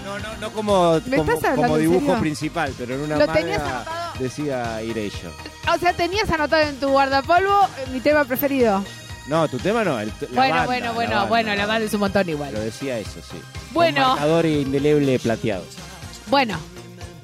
No, 0.05 0.19
no, 0.19 0.37
no 0.37 0.53
como, 0.53 1.01
¿Me 1.07 1.17
como, 1.57 1.79
dibujo 1.79 2.19
principal, 2.21 2.73
pero 2.79 2.95
en 2.95 3.01
una 3.01 3.17
¿Lo 3.17 3.27
tenías 3.27 3.61
anotado? 3.61 4.13
decía 4.19 4.81
Erasure. 4.81 5.33
O 5.75 5.79
sea, 5.79 5.93
tenías 5.93 6.31
anotado 6.31 6.63
en 6.63 6.79
tu 6.79 6.89
guardapolvo 6.89 7.69
mi 7.93 8.01
tema 8.01 8.25
preferido. 8.25 8.85
No, 9.27 9.49
tu 9.49 9.59
tema 9.59 9.85
no. 9.85 9.99
el- 10.01 10.09
la 10.09 10.15
bueno, 10.33 10.55
banda, 10.55 10.65
bueno, 10.67 10.87
la 10.87 10.93
bueno, 10.93 11.11
banda, 11.15 11.29
bueno, 11.29 11.55
la 11.55 11.67
banda 11.67 11.87
es 11.87 11.95
un 11.95 12.01
montón 12.01 12.29
igual. 12.29 12.53
Lo 12.53 12.61
decía 12.61 12.99
eso, 12.99 13.21
sí. 13.23 13.39
Bueno. 13.73 14.01
Con 14.03 14.11
marcador 14.11 14.47
indeleble 14.47 15.19
plateado. 15.19 15.65
Bueno, 16.27 16.59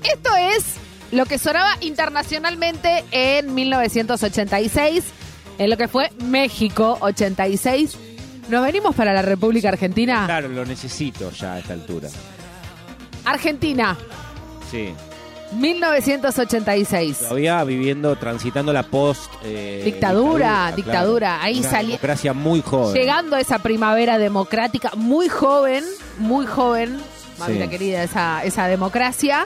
esto 0.03 0.31
es 0.37 0.65
lo 1.13 1.27
que 1.27 1.39
sonaba 1.39 1.71
internacionalmente 1.81 3.05
en 3.11 3.55
1986, 3.55 5.05
en 5.59 5.71
lo 5.71 5.77
que 5.77 5.89
fue 5.89 6.11
México 6.25 6.97
86. 7.01 7.97
Nos 8.49 8.65
venimos 8.65 8.95
para 8.97 9.13
la 9.13 9.23
República 9.23 9.69
Argentina. 9.69 10.25
Claro, 10.27 10.49
lo 10.49 10.65
necesito 10.65 11.31
ya 11.33 11.55
a 11.55 11.59
esta 11.61 11.73
altura. 11.75 12.09
Argentina, 13.25 13.97
Sí. 14.71 14.95
1986. 15.53 17.19
Todavía 17.21 17.63
viviendo, 17.65 18.17
transitando 18.17 18.73
la 18.73 18.83
post. 18.83 19.31
eh, 19.45 19.83
Dictadura, 19.85 20.73
dictadura. 20.75 21.43
Ahí 21.43 21.61
Una 21.61 21.71
salí- 21.71 21.87
democracia 21.89 22.33
muy 22.33 22.63
joven. 22.63 22.95
Llegando 22.95 23.37
a 23.37 23.41
esa 23.41 23.59
primavera 23.59 24.19
democrática, 24.19 24.91
muy 24.97 25.29
joven, 25.29 25.85
muy 26.19 26.47
joven, 26.47 27.01
mamita 27.39 27.65
Sí. 27.65 27.71
querida, 27.71 28.03
esa, 28.03 28.45
esa 28.45 28.67
democracia. 28.67 29.45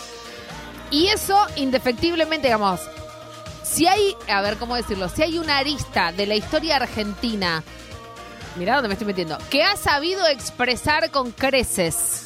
Y 0.91 1.07
eso, 1.09 1.37
indefectiblemente, 1.57 2.47
digamos, 2.49 2.81
si 3.63 3.87
hay, 3.87 4.15
a 4.29 4.41
ver 4.43 4.57
cómo 4.57 4.77
decirlo, 4.77 5.09
si 5.09 5.23
hay 5.23 5.39
una 5.39 5.59
arista 5.59 6.13
de 6.13 6.27
la 6.27 6.35
historia 6.37 6.77
argentina, 6.77 7.63
mirá 8.57 8.75
dónde 8.75 8.89
me 8.89 8.95
estoy 8.95 9.07
metiendo, 9.07 9.39
que 9.51 9.63
ha 9.65 9.77
sabido 9.77 10.27
expresar 10.29 11.11
con 11.11 11.31
creces 11.33 12.24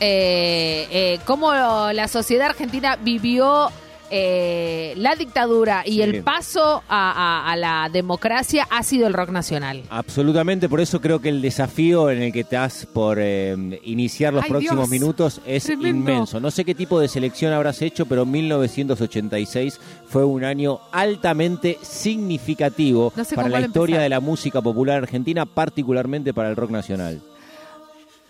eh, 0.00 0.86
eh, 0.90 1.18
cómo 1.26 1.52
la 1.52 2.08
sociedad 2.08 2.48
argentina 2.48 2.96
vivió 2.96 3.68
eh, 4.12 4.92
la 4.96 5.14
dictadura 5.14 5.84
y 5.86 5.92
Sí. 5.92 6.02
el 6.02 6.24
paso 6.24 6.82
a, 6.88 7.12
a- 7.46 7.52
a 7.52 7.56
la 7.56 7.88
democracia 7.92 8.66
ha 8.68 8.82
sido 8.82 9.06
el 9.06 9.12
rock 9.12 9.30
nacional. 9.30 9.84
Absolutamente, 9.88 10.68
por 10.68 10.80
eso 10.80 11.00
creo 11.00 11.20
que 11.20 11.28
el 11.28 11.40
desafío 11.40 12.10
en 12.10 12.20
el 12.22 12.32
que 12.32 12.40
estás 12.40 12.86
por 12.92 13.18
eh, 13.20 13.54
iniciar 13.84 14.34
los 14.34 14.42
Ay, 14.42 14.50
próximos 14.50 14.76
Dios. 14.78 14.88
minutos 14.88 15.40
es 15.46 15.62
Tremendo. 15.62 16.10
inmenso. 16.10 16.40
No 16.40 16.50
sé 16.50 16.64
qué 16.64 16.74
tipo 16.74 16.98
de 16.98 17.06
selección 17.06 17.52
habrás 17.52 17.82
hecho, 17.82 18.04
pero 18.04 18.26
1986 18.26 19.78
fue 20.08 20.24
un 20.24 20.42
año 20.44 20.80
altamente 20.90 21.78
significativo 21.82 23.12
No 23.14 23.24
sé 23.24 23.36
para 23.36 23.48
la 23.48 23.60
historia 23.60 23.94
empezar. 23.96 24.02
de 24.02 24.08
la 24.08 24.20
música 24.20 24.60
popular 24.60 24.96
argentina, 25.04 25.46
particularmente 25.46 26.34
para 26.34 26.50
el 26.50 26.56
rock 26.56 26.70
nacional. 26.70 27.20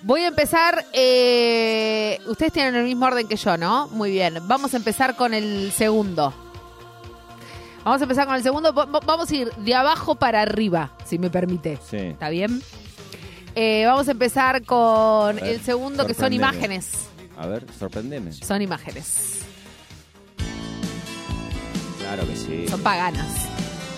Voy 0.03 0.23
a 0.23 0.29
empezar, 0.29 0.87
eh, 0.95 2.19
ustedes 2.27 2.53
tienen 2.53 2.75
el 2.75 2.85
mismo 2.85 3.05
orden 3.07 3.29
que 3.29 3.37
yo, 3.37 3.57
¿no? 3.59 3.87
Muy 3.89 4.11
bien, 4.11 4.39
vamos 4.45 4.73
a 4.73 4.79
empezar 4.79 5.15
con 5.15 5.35
el 5.35 5.73
segundo. 5.73 6.33
Vamos 7.85 8.01
a 8.01 8.05
empezar 8.05 8.27
con 8.27 8.35
el 8.37 8.43
segundo, 8.43 8.73
Va- 8.73 8.87
va- 8.87 9.01
vamos 9.01 9.31
a 9.31 9.35
ir 9.35 9.53
de 9.53 9.75
abajo 9.75 10.15
para 10.15 10.41
arriba, 10.43 10.91
si 11.05 11.19
me 11.19 11.29
permite. 11.29 11.79
Sí. 11.89 11.97
¿Está 11.99 12.31
bien? 12.31 12.63
Eh, 13.55 13.85
vamos 13.87 14.09
a 14.09 14.13
empezar 14.13 14.63
con 14.65 15.37
ver, 15.37 15.45
el 15.45 15.61
segundo, 15.61 16.07
que 16.07 16.15
son 16.15 16.33
imágenes. 16.33 16.91
A 17.37 17.47
ver, 17.47 17.67
sorprendeme. 17.79 18.33
Son 18.33 18.63
imágenes. 18.63 19.41
Claro 21.99 22.27
que 22.27 22.37
sí. 22.37 22.69
Son 22.69 22.81
paganas. 22.81 23.33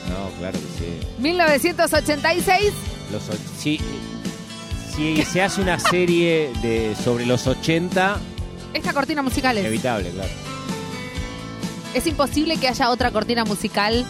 No, 0.09 0.29
claro 0.39 0.59
que 0.59 0.85
sí. 0.85 1.01
1986, 1.19 2.73
Los, 3.13 3.23
sí, 3.59 3.79
si 4.95 5.23
se 5.25 5.43
hace 5.43 5.61
una 5.61 5.79
serie 5.79 6.53
de 6.63 6.95
sobre 6.95 7.27
los 7.27 7.47
80, 7.47 8.19
esta 8.75 8.93
cortina 8.93 9.23
musical 9.23 9.57
es. 9.57 9.65
inevitable, 9.65 10.11
claro. 10.11 10.31
Es 11.95 12.07
imposible 12.07 12.57
que 12.57 12.69
haya 12.69 12.91
otra 12.91 13.11
cortina 13.11 13.45
musical 13.45 14.07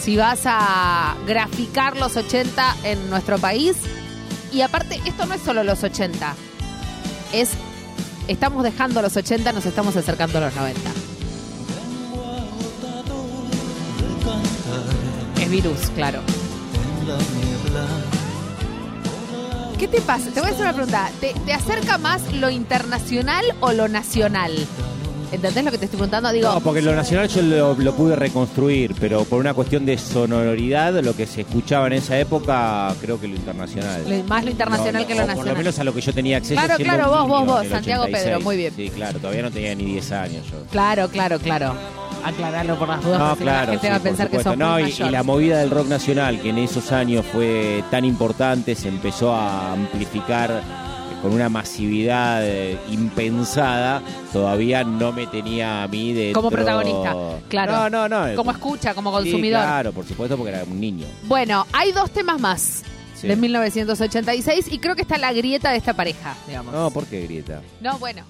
si 0.00 0.16
vas 0.16 0.40
a 0.44 1.14
graficar 1.26 1.96
los 1.96 2.16
80 2.16 2.76
en 2.84 3.10
nuestro 3.10 3.38
país. 3.38 3.76
Y 4.52 4.62
aparte, 4.62 5.00
esto 5.06 5.26
no 5.26 5.34
es 5.34 5.40
solo 5.40 5.62
los 5.62 5.82
80. 5.82 6.34
Es. 7.32 7.50
Estamos 8.28 8.62
dejando 8.64 9.02
los 9.02 9.16
80, 9.16 9.52
nos 9.52 9.66
estamos 9.66 9.96
acercando 9.96 10.38
a 10.38 10.42
los 10.42 10.54
90. 10.54 10.80
Es 15.40 15.50
virus, 15.50 15.90
claro. 15.94 16.20
¿Qué 19.78 19.88
te 19.88 20.00
pasa? 20.00 20.30
Te 20.30 20.40
voy 20.40 20.50
a 20.50 20.52
hacer 20.52 20.62
una 20.64 20.72
pregunta. 20.74 21.10
¿Te, 21.20 21.34
te 21.44 21.52
acerca 21.52 21.98
más 21.98 22.32
lo 22.34 22.50
internacional 22.50 23.44
o 23.60 23.72
lo 23.72 23.88
nacional? 23.88 24.52
¿Entendés 25.32 25.64
lo 25.64 25.70
que 25.70 25.78
te 25.78 25.86
estoy 25.86 25.96
preguntando? 25.96 26.30
Digo, 26.30 26.52
No, 26.52 26.60
porque 26.60 26.82
lo 26.82 26.94
nacional 26.94 27.26
yo 27.28 27.40
lo, 27.42 27.74
lo 27.74 27.94
pude 27.94 28.14
reconstruir, 28.16 28.94
pero 29.00 29.24
por 29.24 29.40
una 29.40 29.54
cuestión 29.54 29.86
de 29.86 29.96
sonoridad, 29.96 30.92
lo 31.02 31.16
que 31.16 31.26
se 31.26 31.40
escuchaba 31.40 31.86
en 31.86 31.94
esa 31.94 32.18
época, 32.18 32.94
creo 33.00 33.18
que 33.18 33.28
lo 33.28 33.36
internacional. 33.36 34.02
lo- 34.06 34.24
más 34.24 34.44
lo 34.44 34.50
internacional 34.50 35.02
No, 35.02 35.08
que 35.08 35.14
o 35.14 35.16
lo 35.16 35.22
Por 35.22 35.28
lo 35.30 35.34
nacional. 35.36 35.56
menos 35.56 35.78
a 35.78 35.84
lo 35.84 35.94
que 35.94 36.00
yo 36.02 36.12
tenía 36.12 36.36
acceso. 36.36 36.54
Claro, 36.60 36.76
siendo 36.76 36.94
claro, 36.94 37.10
un 37.10 37.18
vos, 37.18 37.28
vos, 37.28 37.40
niño 37.40 37.52
vos, 37.52 37.60
en 37.60 37.66
el 37.66 37.72
Santiago 37.72 38.02
86. 38.02 38.24
Pedro, 38.28 38.40
muy 38.44 38.56
bien. 38.58 38.72
Sí, 38.76 38.90
claro, 38.94 39.18
todavía 39.18 39.42
no 39.42 39.50
tenía 39.50 39.74
ni 39.74 39.84
10 39.86 40.12
años 40.12 40.44
yo. 40.50 40.58
Claro, 40.70 41.08
claro, 41.08 41.38
claro. 41.38 41.74
Aclararlo 42.24 42.78
por 42.78 42.88
las 42.88 43.02
dudas, 43.02 43.18
No, 43.18 43.28
porque 43.30 43.44
claro, 43.44 43.66
la 43.66 43.72
gente 43.72 43.86
sí, 43.86 43.90
va 43.90 43.96
a 43.96 44.00
pensar 44.00 44.30
que 44.30 44.42
sos 44.42 44.56
No, 44.56 44.78
y, 44.78 44.84
y 44.92 45.10
la 45.10 45.22
movida 45.22 45.58
del 45.58 45.70
rock 45.70 45.88
nacional, 45.88 46.40
que 46.40 46.50
en 46.50 46.58
esos 46.58 46.92
años 46.92 47.24
fue 47.32 47.82
tan 47.90 48.04
importante, 48.04 48.74
se 48.74 48.88
empezó 48.88 49.34
a 49.34 49.72
amplificar 49.72 50.50
eh, 50.50 50.60
con 51.22 51.32
una 51.32 51.48
masividad 51.48 52.40
eh, 52.46 52.78
impensada, 52.90 54.02
todavía 54.32 54.84
no 54.84 55.12
me 55.12 55.26
tenía 55.26 55.82
a 55.82 55.88
mí 55.88 56.12
de 56.12 56.32
Como 56.32 56.50
protagonista, 56.50 57.14
claro. 57.48 57.88
No, 57.90 58.08
no, 58.08 58.28
no. 58.28 58.36
Como 58.36 58.50
escucha, 58.52 58.94
como 58.94 59.10
Sí, 59.10 59.16
consumidor. 59.30 59.60
claro, 59.62 59.92
por 59.92 60.06
supuesto, 60.06 60.36
porque 60.36 60.52
era 60.52 60.64
un 60.64 60.80
niño. 60.80 61.06
Bueno, 61.24 61.66
hay 61.72 61.92
dos 61.92 62.10
temas 62.10 62.40
más 62.40 62.82
Sí. 63.14 63.28
de 63.28 63.36
1986 63.36 64.66
y 64.72 64.78
creo 64.78 64.96
que 64.96 65.02
está 65.02 65.16
la 65.16 65.32
grieta 65.32 65.70
de 65.70 65.76
esta 65.76 65.94
pareja, 65.94 66.34
digamos. 66.48 66.74
No, 66.74 66.90
¿por 66.90 67.06
qué 67.06 67.22
grieta? 67.22 67.60
No, 67.80 67.96
bueno. 67.98 68.22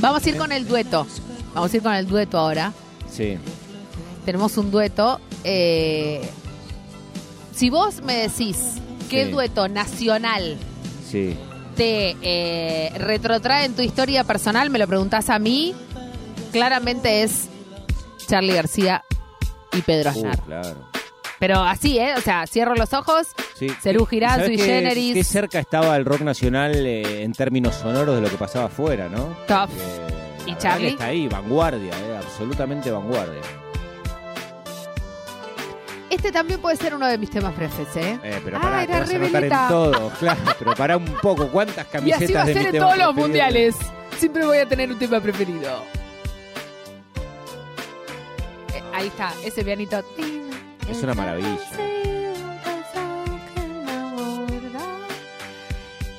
Vamos 0.00 0.26
a 0.26 0.28
ir 0.28 0.36
con 0.36 0.52
el 0.52 0.66
dueto. 0.68 1.06
Vamos 1.54 1.72
a 1.72 1.76
ir 1.76 1.82
con 1.82 1.94
el 1.94 2.06
dueto 2.06 2.38
ahora. 2.38 2.72
Sí. 3.10 3.38
Tenemos 4.24 4.56
un 4.56 4.70
dueto. 4.70 5.20
eh, 5.46 6.22
si 7.54 7.68
vos 7.70 8.00
me 8.02 8.14
decís 8.16 8.56
qué 9.10 9.26
Sí. 9.26 9.30
dueto 9.30 9.68
nacional 9.68 10.56
Sí. 11.10 11.36
te 11.76 12.16
eh, 12.22 12.90
retrotrae 12.98 13.66
en 13.66 13.74
tu 13.74 13.82
historia 13.82 14.24
personal, 14.24 14.70
me 14.70 14.78
lo 14.78 14.86
preguntás 14.88 15.28
a 15.30 15.38
mí, 15.38 15.74
claramente 16.50 17.22
es 17.22 17.48
Charlie 18.26 18.54
García 18.54 19.04
y 19.72 19.82
Pedro 19.82 20.10
Uh, 20.10 20.18
Aznar. 20.18 20.40
claro. 20.42 20.88
Pero 21.38 21.60
así, 21.60 21.98
¿eh? 21.98 22.14
O 22.16 22.20
sea, 22.22 22.46
cierro 22.46 22.74
los 22.74 22.92
ojos. 22.94 23.26
Sí. 23.58 23.68
Cerú 23.82 24.06
Girán, 24.06 24.40
¿Sabés 24.40 24.46
Sui 24.46 24.56
qué- 24.56 24.64
Generis. 24.64 25.14
Qué 25.14 25.24
cerca 25.24 25.58
estaba 25.58 25.94
el 25.96 26.04
rock 26.06 26.22
nacional 26.22 26.74
eh, 26.86 27.22
en 27.22 27.32
términos 27.32 27.74
sonoros 27.74 28.14
de 28.14 28.22
lo 28.22 28.30
que 28.30 28.36
pasaba 28.38 28.66
afuera, 28.66 29.08
¿no? 29.10 29.36
Top. 29.46 29.68
Eh, 29.76 29.76
¿Y 29.76 29.78
la 29.84 29.92
verdad 29.92 30.03
Charlie? 30.64 30.88
Está 30.88 31.06
ahí, 31.06 31.28
vanguardia, 31.28 31.92
eh, 31.92 32.16
absolutamente 32.16 32.90
vanguardia. 32.90 33.40
Este 36.10 36.30
también 36.30 36.60
puede 36.60 36.76
ser 36.76 36.94
uno 36.94 37.06
de 37.06 37.18
mis 37.18 37.28
temas 37.30 37.52
prefes, 37.54 37.96
¿eh? 37.96 38.18
Eh, 38.22 38.40
pero 38.44 38.58
Ah, 38.58 38.60
pará, 38.60 38.78
te 38.78 38.84
era 38.92 39.00
vas 39.00 39.08
a 39.10 39.12
re 39.12 39.18
notar 39.18 39.44
en 39.44 39.68
todo, 39.68 40.10
claro. 40.18 40.40
Pero 40.58 40.74
pará 40.74 40.96
un 40.96 41.06
poco, 41.20 41.48
¿cuántas 41.48 41.86
Y 41.88 41.90
camisetas 41.90 42.22
así 42.22 42.32
va 42.34 42.42
a 42.42 42.46
ser 42.46 42.66
en 42.74 42.78
todos 42.80 42.96
los 42.98 43.14
mundiales. 43.14 43.76
Siempre 44.18 44.46
voy 44.46 44.58
a 44.58 44.66
tener 44.66 44.92
un 44.92 44.98
tema 44.98 45.20
preferido. 45.20 45.82
Eh, 48.74 48.82
ahí 48.92 49.08
está, 49.08 49.32
ese 49.44 49.64
pianito. 49.64 50.04
Es 50.88 51.02
una 51.02 51.14
maravilla. 51.14 51.58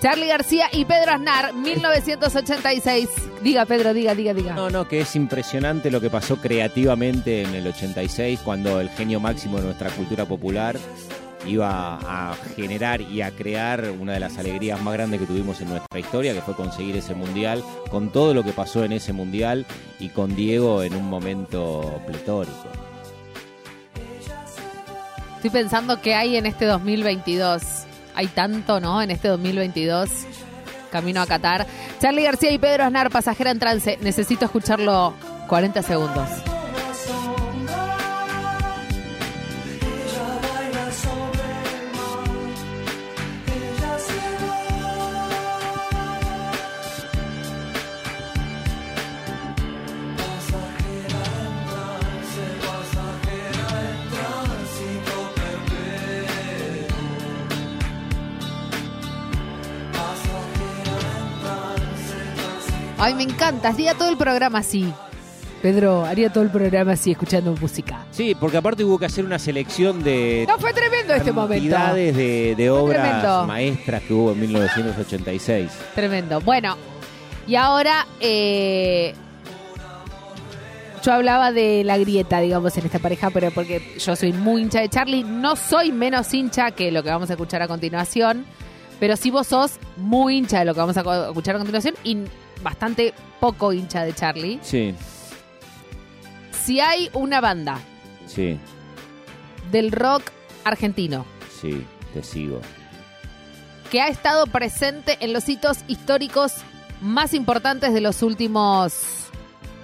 Charlie 0.01 0.27
García 0.27 0.67
y 0.71 0.85
Pedro 0.85 1.13
Aznar, 1.13 1.53
1986. 1.53 3.09
Diga, 3.41 3.65
Pedro, 3.65 3.93
diga, 3.93 4.13
diga, 4.13 4.33
diga. 4.33 4.53
No, 4.53 4.69
no, 4.69 4.87
que 4.87 5.01
es 5.01 5.15
impresionante 5.15 5.89
lo 5.89 6.01
que 6.01 6.09
pasó 6.09 6.37
creativamente 6.37 7.43
en 7.43 7.55
el 7.55 7.67
86, 7.67 8.39
cuando 8.43 8.79
el 8.79 8.89
genio 8.89 9.19
máximo 9.19 9.57
de 9.57 9.65
nuestra 9.65 9.89
cultura 9.91 10.25
popular 10.25 10.77
iba 11.47 11.99
a 12.01 12.35
generar 12.55 13.01
y 13.01 13.21
a 13.21 13.31
crear 13.31 13.91
una 13.99 14.13
de 14.13 14.19
las 14.19 14.37
alegrías 14.37 14.81
más 14.81 14.93
grandes 14.93 15.19
que 15.19 15.27
tuvimos 15.27 15.61
en 15.61 15.69
nuestra 15.69 15.99
historia, 15.99 16.33
que 16.33 16.41
fue 16.41 16.55
conseguir 16.55 16.95
ese 16.97 17.15
mundial, 17.15 17.63
con 17.89 18.11
todo 18.11 18.33
lo 18.33 18.43
que 18.43 18.51
pasó 18.51 18.83
en 18.83 18.91
ese 18.91 19.13
mundial 19.13 19.65
y 19.99 20.09
con 20.09 20.35
Diego 20.35 20.83
en 20.83 20.95
un 20.95 21.05
momento 21.05 22.01
pletórico. 22.05 22.67
Estoy 25.35 25.61
pensando 25.61 26.01
que 26.01 26.15
hay 26.15 26.37
en 26.37 26.47
este 26.47 26.65
2022. 26.65 27.85
Hay 28.15 28.27
tanto, 28.27 28.79
¿no? 28.79 29.01
En 29.01 29.11
este 29.11 29.27
2022. 29.27 30.09
Camino 30.91 31.21
a 31.21 31.25
Qatar. 31.25 31.67
Charlie 31.99 32.23
García 32.23 32.51
y 32.51 32.57
Pedro 32.57 32.85
Aznar, 32.85 33.09
pasajera 33.09 33.51
en 33.51 33.59
trance. 33.59 33.97
Necesito 34.01 34.45
escucharlo 34.45 35.13
40 35.47 35.81
segundos. 35.81 36.54
Ay, 63.05 63.13
me 63.13 63.23
encanta. 63.23 63.69
Haría 63.69 63.93
todo 63.93 64.09
el 64.09 64.17
programa 64.17 64.59
así. 64.59 64.91
Pedro, 65.61 66.05
haría 66.05 66.31
todo 66.31 66.43
el 66.43 66.49
programa 66.49 66.93
así, 66.93 67.11
escuchando 67.11 67.55
música. 67.59 68.05
Sí, 68.11 68.35
porque 68.39 68.57
aparte 68.57 68.83
hubo 68.83 68.97
que 68.99 69.05
hacer 69.05 69.25
una 69.25 69.39
selección 69.39 70.03
de 70.03 70.45
No, 70.47 70.57
fue 70.59 70.73
tremendo 70.73 71.13
este 71.13 71.31
momento. 71.31 71.77
de, 71.93 72.55
de 72.55 72.69
obras 72.69 73.01
tremendo. 73.03 73.47
maestras 73.47 74.01
que 74.03 74.13
hubo 74.13 74.31
en 74.31 74.39
1986. 74.41 75.71
Tremendo. 75.95 76.41
Bueno, 76.41 76.77
y 77.47 77.55
ahora 77.55 78.05
eh, 78.19 79.13
yo 81.03 81.13
hablaba 81.13 81.51
de 81.51 81.83
la 81.83 81.97
grieta, 81.97 82.39
digamos, 82.41 82.75
en 82.77 82.85
esta 82.85 82.99
pareja, 82.99 83.29
pero 83.29 83.51
porque 83.51 83.95
yo 83.99 84.15
soy 84.15 84.33
muy 84.33 84.61
hincha 84.63 84.81
de 84.81 84.89
Charlie, 84.89 85.23
no 85.23 85.55
soy 85.55 85.91
menos 85.91 86.33
hincha 86.33 86.71
que 86.71 86.91
lo 86.91 87.03
que 87.03 87.09
vamos 87.09 87.29
a 87.29 87.33
escuchar 87.33 87.61
a 87.61 87.67
continuación, 87.67 88.45
pero 88.99 89.15
sí 89.15 89.29
vos 89.31 89.47
sos 89.47 89.73
muy 89.97 90.37
hincha 90.37 90.59
de 90.59 90.65
lo 90.65 90.73
que 90.73 90.79
vamos 90.79 90.97
a 90.97 91.01
escuchar 91.27 91.55
a 91.55 91.59
continuación 91.59 91.95
y 92.03 92.17
bastante 92.65 93.13
poco 93.39 93.71
hincha 93.71 94.03
de 94.03 94.13
Charlie. 94.13 94.59
Sí, 94.63 94.93
Si 96.63 96.79
hay 96.79 97.09
una 97.13 97.39
banda 97.41 97.77
sí, 98.25 98.57
del 99.71 99.91
rock 99.91 100.23
argentino 100.63 101.25
sí, 101.61 101.85
te 102.13 102.23
sigo. 102.23 102.59
que 103.91 104.01
ha 104.01 104.07
estado 104.07 104.47
presente 104.47 105.17
en 105.21 105.31
los 105.31 105.47
hitos 105.47 105.79
históricos 105.87 106.53
más 107.01 107.33
importantes 107.35 107.93
de 107.93 108.01
los 108.01 108.23
últimos 108.23 108.95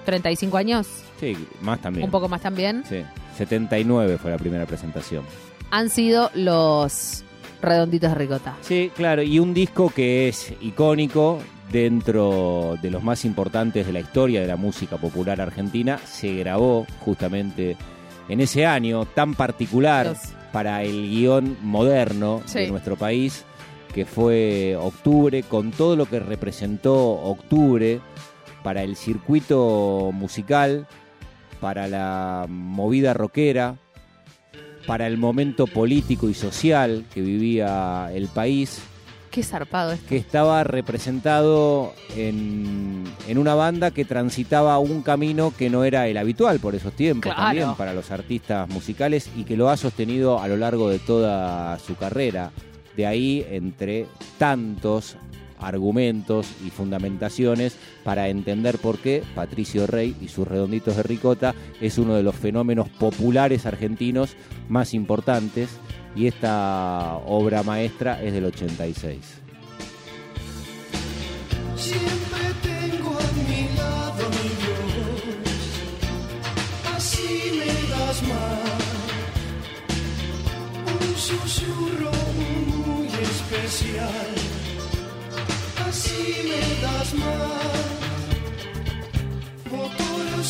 35 0.06 0.56
años, 0.56 0.88
Sí, 1.20 1.36
más 1.60 1.80
también. 1.80 2.04
un 2.04 2.10
poco 2.10 2.28
más 2.28 2.40
también, 2.40 2.82
Sí, 2.88 3.04
79 3.38 4.18
fue 4.18 4.32
la 4.32 4.38
primera 4.38 4.66
presentación. 4.66 5.24
han 5.70 5.88
sido 5.88 6.30
los 6.34 7.22
redonditos 7.62 8.10
de 8.10 8.14
ricota. 8.16 8.56
Sí, 8.60 8.90
claro, 8.96 9.22
y 9.22 9.38
un 9.38 9.54
disco 9.54 9.88
que 9.94 10.28
es 10.28 10.52
icónico 10.60 11.38
dentro 11.72 12.76
de 12.80 12.90
los 12.90 13.02
más 13.02 13.24
importantes 13.24 13.86
de 13.86 13.92
la 13.92 14.00
historia 14.00 14.40
de 14.40 14.46
la 14.46 14.56
música 14.56 14.98
popular 14.98 15.40
argentina, 15.40 15.98
se 15.98 16.34
grabó 16.36 16.86
justamente 17.00 17.76
en 18.28 18.40
ese 18.40 18.66
año 18.66 19.06
tan 19.06 19.34
particular 19.34 20.14
para 20.52 20.82
el 20.84 21.08
guion 21.10 21.56
moderno 21.62 22.42
Sí. 22.44 22.60
de 22.60 22.68
nuestro 22.70 22.96
país, 22.96 23.44
que 23.94 24.04
fue 24.04 24.76
octubre, 24.76 25.42
con 25.42 25.70
todo 25.70 25.96
lo 25.96 26.06
que 26.06 26.20
representó 26.20 26.94
octubre 26.94 28.00
para 28.62 28.82
el 28.82 28.94
circuito 28.96 30.10
musical, 30.12 30.86
para 31.60 31.88
la 31.88 32.46
movida 32.48 33.14
rockera, 33.14 33.76
para 34.86 35.06
el 35.06 35.16
momento 35.16 35.66
político 35.66 36.28
y 36.28 36.34
social 36.34 37.04
que 37.14 37.20
vivía 37.22 38.10
el 38.12 38.28
país, 38.28 38.82
Qué 39.32 39.42
zarpado 39.42 39.92
esto. 39.92 40.06
que 40.08 40.16
estaba 40.18 40.62
representado 40.62 41.92
en, 42.16 43.02
en 43.26 43.38
una 43.38 43.54
banda 43.54 43.90
que 43.90 44.04
transitaba 44.04 44.78
un 44.78 45.02
camino 45.02 45.52
que 45.56 45.70
no 45.70 45.84
era 45.84 46.06
el 46.06 46.16
habitual 46.18 46.60
por 46.60 46.74
esos 46.74 46.92
tiempos 46.92 47.32
Claro. 47.32 47.42
también 47.42 47.74
para 47.76 47.94
los 47.94 48.10
artistas 48.10 48.68
musicales 48.68 49.28
y 49.36 49.44
que 49.44 49.56
lo 49.56 49.70
ha 49.70 49.76
sostenido 49.76 50.38
a 50.38 50.48
lo 50.48 50.56
largo 50.58 50.88
de 50.90 50.98
toda 50.98 51.78
su 51.78 51.96
carrera. 51.96 52.52
De 52.96 53.06
ahí, 53.06 53.44
entre 53.50 54.06
tantos 54.38 55.16
argumentos 55.58 56.46
y 56.66 56.70
fundamentaciones 56.70 57.76
para 58.04 58.28
entender 58.28 58.78
por 58.78 58.98
qué 58.98 59.22
Patricio 59.34 59.86
Rey 59.86 60.14
y 60.20 60.28
sus 60.28 60.46
redonditos 60.46 60.96
de 60.96 61.04
ricota 61.04 61.54
es 61.80 61.98
uno 61.98 62.14
de 62.14 62.22
los 62.24 62.34
fenómenos 62.34 62.88
populares 62.88 63.64
argentinos 63.64 64.34
más 64.68 64.92
importantes 64.92 65.68
y 66.14 66.26
esta 66.26 67.16
obra 67.26 67.62
maestra 67.62 68.22
es 68.22 68.32
del 68.32 68.44
86. 68.46 69.18
Siempre 71.76 72.44
tengo 72.62 73.10
a 73.18 73.32
mi 73.48 73.76
lado 73.76 74.28
mi 74.30 74.48
Dios, 74.62 75.36
así 76.96 77.52
me 77.58 77.72
das 77.90 78.22
más. 78.22 78.72
Un 81.00 81.16
susurro 81.16 82.12
muy 82.36 83.08
especial, 83.08 84.30
así 85.88 86.22
me 86.44 86.82
das 86.82 87.14
más. 87.14 87.92
Motor 89.70 90.44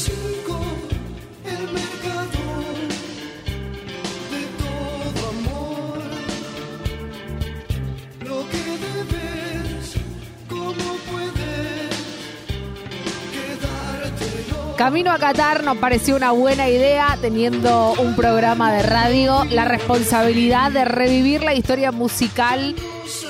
Camino 14.82 15.12
a 15.12 15.18
Qatar 15.20 15.62
nos 15.62 15.76
pareció 15.76 16.16
una 16.16 16.32
buena 16.32 16.68
idea 16.68 17.16
teniendo 17.20 17.92
un 18.00 18.16
programa 18.16 18.72
de 18.72 18.82
radio, 18.82 19.44
la 19.44 19.64
responsabilidad 19.64 20.72
de 20.72 20.84
revivir 20.84 21.44
la 21.44 21.54
historia 21.54 21.92
musical 21.92 22.74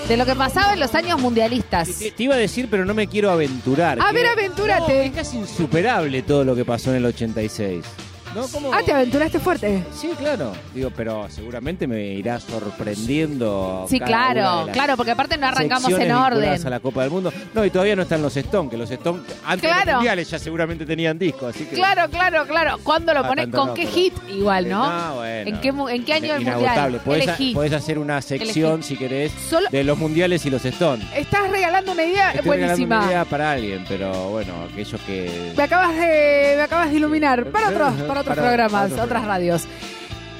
de 0.08 0.16
lo 0.16 0.24
que 0.24 0.34
pasaba 0.34 0.72
en 0.72 0.80
los 0.80 0.94
años 0.94 1.20
mundialistas. 1.20 1.90
Te, 1.98 2.10
te 2.10 2.22
iba 2.22 2.36
a 2.36 2.38
decir, 2.38 2.68
pero 2.70 2.86
no 2.86 2.94
me 2.94 3.06
quiero 3.06 3.30
aventurar. 3.30 3.98
A 4.00 4.06
que- 4.08 4.14
ver, 4.14 4.28
aventúrate. 4.28 4.94
No, 4.96 5.00
es 5.02 5.12
casi 5.12 5.36
insuperable 5.36 6.22
todo 6.22 6.42
lo 6.42 6.56
que 6.56 6.64
pasó 6.64 6.88
en 6.88 6.96
el 6.96 7.04
86. 7.04 7.84
¿No? 8.34 8.46
¿Cómo? 8.48 8.72
Ah, 8.72 8.80
te 8.84 8.92
aventuraste 8.92 9.38
fuerte. 9.38 9.84
Sí, 9.94 10.10
claro. 10.18 10.52
Digo, 10.74 10.90
pero 10.96 11.26
seguramente 11.30 11.86
me 11.86 12.02
irá 12.14 12.38
sorprendiendo. 12.40 13.86
Sí, 13.88 13.98
cada 13.98 14.08
claro, 14.10 14.40
una 14.40 14.60
de 14.60 14.66
las 14.66 14.74
claro, 14.76 14.96
porque 14.96 15.10
aparte 15.12 15.36
no 15.36 15.46
arrancamos 15.46 15.82
secciones 15.84 16.08
en 16.08 16.14
orden. 16.14 16.30
vinculadas 16.38 16.64
a 16.64 16.70
la 16.70 16.80
Copa 16.80 17.02
del 17.02 17.10
Mundo. 17.10 17.32
No, 17.54 17.64
y 17.64 17.70
todavía 17.70 17.96
no 17.96 18.02
están 18.02 18.22
los 18.22 18.36
Stones, 18.36 18.70
que 18.70 18.76
los 18.76 18.90
Stones 18.90 19.22
antes 19.44 19.62
de 19.62 19.68
Claro. 19.68 19.84
los 19.86 19.94
mundiales 19.96 20.30
ya 20.30 20.38
seguramente 20.38 20.86
tenían 20.86 21.18
disco, 21.18 21.46
así 21.46 21.64
que 21.64 21.76
Claro, 21.76 22.10
claro, 22.10 22.46
claro. 22.46 22.78
¿Cuándo 22.82 23.12
lo 23.14 23.20
Ah, 23.20 23.28
pones? 23.28 23.44
tanto 23.44 23.58
¿Con 23.58 23.68
no, 23.68 23.74
qué 23.74 23.82
pero- 23.82 23.94
hit? 23.94 24.14
Igual, 24.30 24.68
¿no? 24.68 24.82
Ah, 24.84 25.12
bueno. 25.16 25.50
¿En, 25.50 25.60
qué, 25.60 25.72
mu- 25.72 25.88
¿En 25.88 26.04
qué 26.04 26.12
año 26.14 26.34
el 26.34 26.42
Inagotable. 26.42 26.82
mundial? 26.82 27.00
Podés, 27.04 27.22
Elegí. 27.24 27.54
podés 27.54 27.72
hacer 27.72 27.98
una 27.98 28.20
sección, 28.22 28.82
si 28.82 28.96
querés, 28.96 29.32
Solo- 29.48 29.68
de 29.70 29.84
los 29.84 29.98
mundiales 29.98 30.44
y 30.46 30.50
los 30.50 30.64
Stones. 30.64 31.06
Estás 31.14 31.50
regalando 31.50 31.92
una 31.92 32.04
idea 32.04 32.30
Estoy 32.32 32.50
regalando 32.50 32.66
buenísima. 32.66 32.98
una 32.98 33.06
idea 33.06 33.24
para 33.24 33.52
alguien, 33.52 33.84
pero 33.88 34.30
bueno, 34.30 34.52
aquellos 34.72 35.00
que... 35.02 35.52
Me 35.56 35.62
acabas 35.64 35.94
de, 35.96 36.54
me 36.56 36.62
acabas 36.62 36.90
de 36.90 36.96
iluminar 36.96 37.46
para 37.46 37.68
otros, 37.70 37.92
para 38.02 38.20
otros 38.22 38.36
Para- 38.36 38.48
programas, 38.48 38.72
para 38.72 38.84
otros 38.86 38.98
otras 39.04 39.22
programas. 39.22 39.28
radios. 39.28 39.62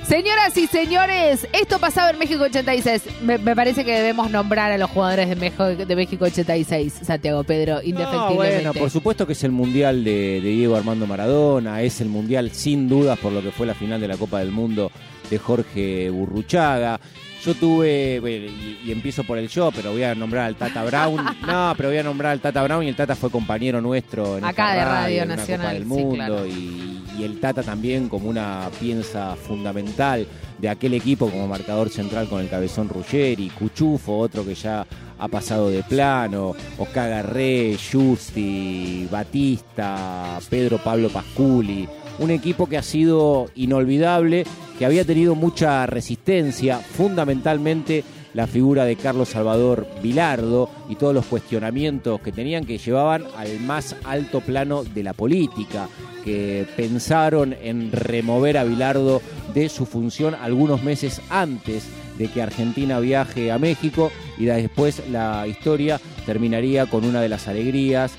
Señoras 0.06 0.56
y 0.56 0.66
señores, 0.66 1.46
esto 1.52 1.78
pasaba 1.78 2.10
en 2.10 2.18
México 2.18 2.42
86. 2.42 3.02
Me, 3.22 3.38
me 3.38 3.54
parece 3.54 3.84
que 3.84 3.92
debemos 3.92 4.30
nombrar 4.32 4.72
a 4.72 4.76
los 4.76 4.90
jugadores 4.90 5.28
de 5.28 5.36
México, 5.36 5.64
de 5.64 5.96
México 5.96 6.24
86, 6.24 6.92
Santiago 7.04 7.44
Pedro, 7.44 7.76
No, 7.76 7.82
indefectiblemente. 7.82 8.36
bueno, 8.64 8.74
por 8.74 8.90
supuesto 8.90 9.26
que 9.28 9.34
es 9.34 9.44
el 9.44 9.52
mundial 9.52 10.02
de, 10.02 10.40
de 10.42 10.48
Diego 10.50 10.74
Armando 10.74 11.06
Maradona, 11.06 11.82
es 11.82 12.00
el 12.00 12.08
mundial 12.08 12.50
sin 12.50 12.88
dudas 12.88 13.16
por 13.20 13.32
lo 13.32 13.42
que 13.42 13.52
fue 13.52 13.64
la 13.64 13.74
final 13.74 14.00
de 14.00 14.08
la 14.08 14.16
Copa 14.16 14.40
del 14.40 14.50
Mundo 14.50 14.90
de 15.30 15.38
Jorge 15.38 16.10
Burruchaga. 16.10 16.98
Yo 17.44 17.54
tuve, 17.54 18.20
y, 18.24 18.88
y 18.88 18.92
empiezo 18.92 19.22
por 19.24 19.38
el 19.38 19.48
yo, 19.48 19.70
pero 19.74 19.92
voy 19.92 20.02
a 20.02 20.14
nombrar 20.16 20.46
al 20.46 20.56
Tata 20.56 20.82
Brown. 20.84 21.24
No, 21.46 21.74
pero 21.76 21.88
voy 21.90 21.98
a 21.98 22.02
nombrar 22.02 22.32
al 22.32 22.40
Tata 22.40 22.62
Brown 22.64 22.84
y 22.84 22.88
el 22.88 22.96
Tata 22.96 23.14
fue 23.16 23.30
compañero 23.30 23.80
nuestro 23.80 24.36
en 24.38 24.44
Acá 24.44 24.74
de 24.74 24.84
Radio 24.84 25.18
en 25.22 25.24
una 25.26 25.36
Nacional, 25.36 25.66
Copa 25.66 25.72
del 25.74 25.82
sí, 25.82 25.88
Mundo 25.88 26.14
claro. 26.14 26.46
y, 26.46 26.91
el 27.22 27.40
Tata 27.40 27.62
también 27.62 28.08
como 28.08 28.28
una 28.28 28.68
pieza 28.80 29.36
fundamental 29.36 30.26
de 30.58 30.68
aquel 30.68 30.94
equipo 30.94 31.28
como 31.28 31.48
marcador 31.48 31.90
central 31.90 32.28
con 32.28 32.40
el 32.40 32.48
cabezón 32.48 32.88
Ruggeri, 32.88 33.50
Cuchufo, 33.50 34.18
otro 34.18 34.44
que 34.44 34.54
ya 34.54 34.86
ha 35.18 35.28
pasado 35.28 35.70
de 35.70 35.82
plano, 35.82 36.54
Oscar 36.78 37.10
Garré, 37.10 37.76
Justi, 37.76 39.06
Batista, 39.10 40.38
Pedro 40.50 40.78
Pablo 40.78 41.08
Pasculi, 41.10 41.88
un 42.18 42.30
equipo 42.30 42.68
que 42.68 42.76
ha 42.76 42.82
sido 42.82 43.46
inolvidable, 43.54 44.44
que 44.78 44.86
había 44.86 45.04
tenido 45.04 45.34
mucha 45.34 45.86
resistencia, 45.86 46.78
fundamentalmente 46.78 48.04
la 48.34 48.46
figura 48.46 48.84
de 48.84 48.96
Carlos 48.96 49.30
Salvador 49.30 49.86
Vilardo 50.02 50.70
y 50.88 50.96
todos 50.96 51.14
los 51.14 51.26
cuestionamientos 51.26 52.20
que 52.20 52.32
tenían 52.32 52.64
que 52.64 52.78
llevaban 52.78 53.24
al 53.36 53.60
más 53.60 53.96
alto 54.04 54.40
plano 54.40 54.84
de 54.84 55.02
la 55.02 55.12
política, 55.12 55.88
que 56.24 56.66
pensaron 56.76 57.54
en 57.60 57.92
remover 57.92 58.58
a 58.58 58.64
Vilardo 58.64 59.20
de 59.54 59.68
su 59.68 59.86
función 59.86 60.34
algunos 60.34 60.82
meses 60.82 61.20
antes 61.28 61.84
de 62.18 62.28
que 62.28 62.42
Argentina 62.42 63.00
viaje 63.00 63.50
a 63.50 63.58
México 63.58 64.10
y 64.38 64.44
después 64.44 65.02
la 65.10 65.46
historia 65.46 66.00
terminaría 66.26 66.86
con 66.86 67.04
una 67.04 67.20
de 67.20 67.28
las 67.28 67.48
alegrías 67.48 68.12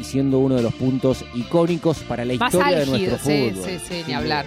y 0.00 0.04
siendo 0.04 0.38
uno 0.38 0.56
de 0.56 0.62
los 0.62 0.74
puntos 0.74 1.24
icónicos 1.34 1.98
para 2.00 2.24
la 2.24 2.34
Más 2.34 2.52
historia 2.52 2.80
de 2.80 2.86
nuestro 2.86 3.18
sí, 3.18 3.50
fútbol. 3.50 3.64
sí, 3.64 3.78
sí, 3.88 4.04
ni 4.06 4.12
hablar. 4.12 4.44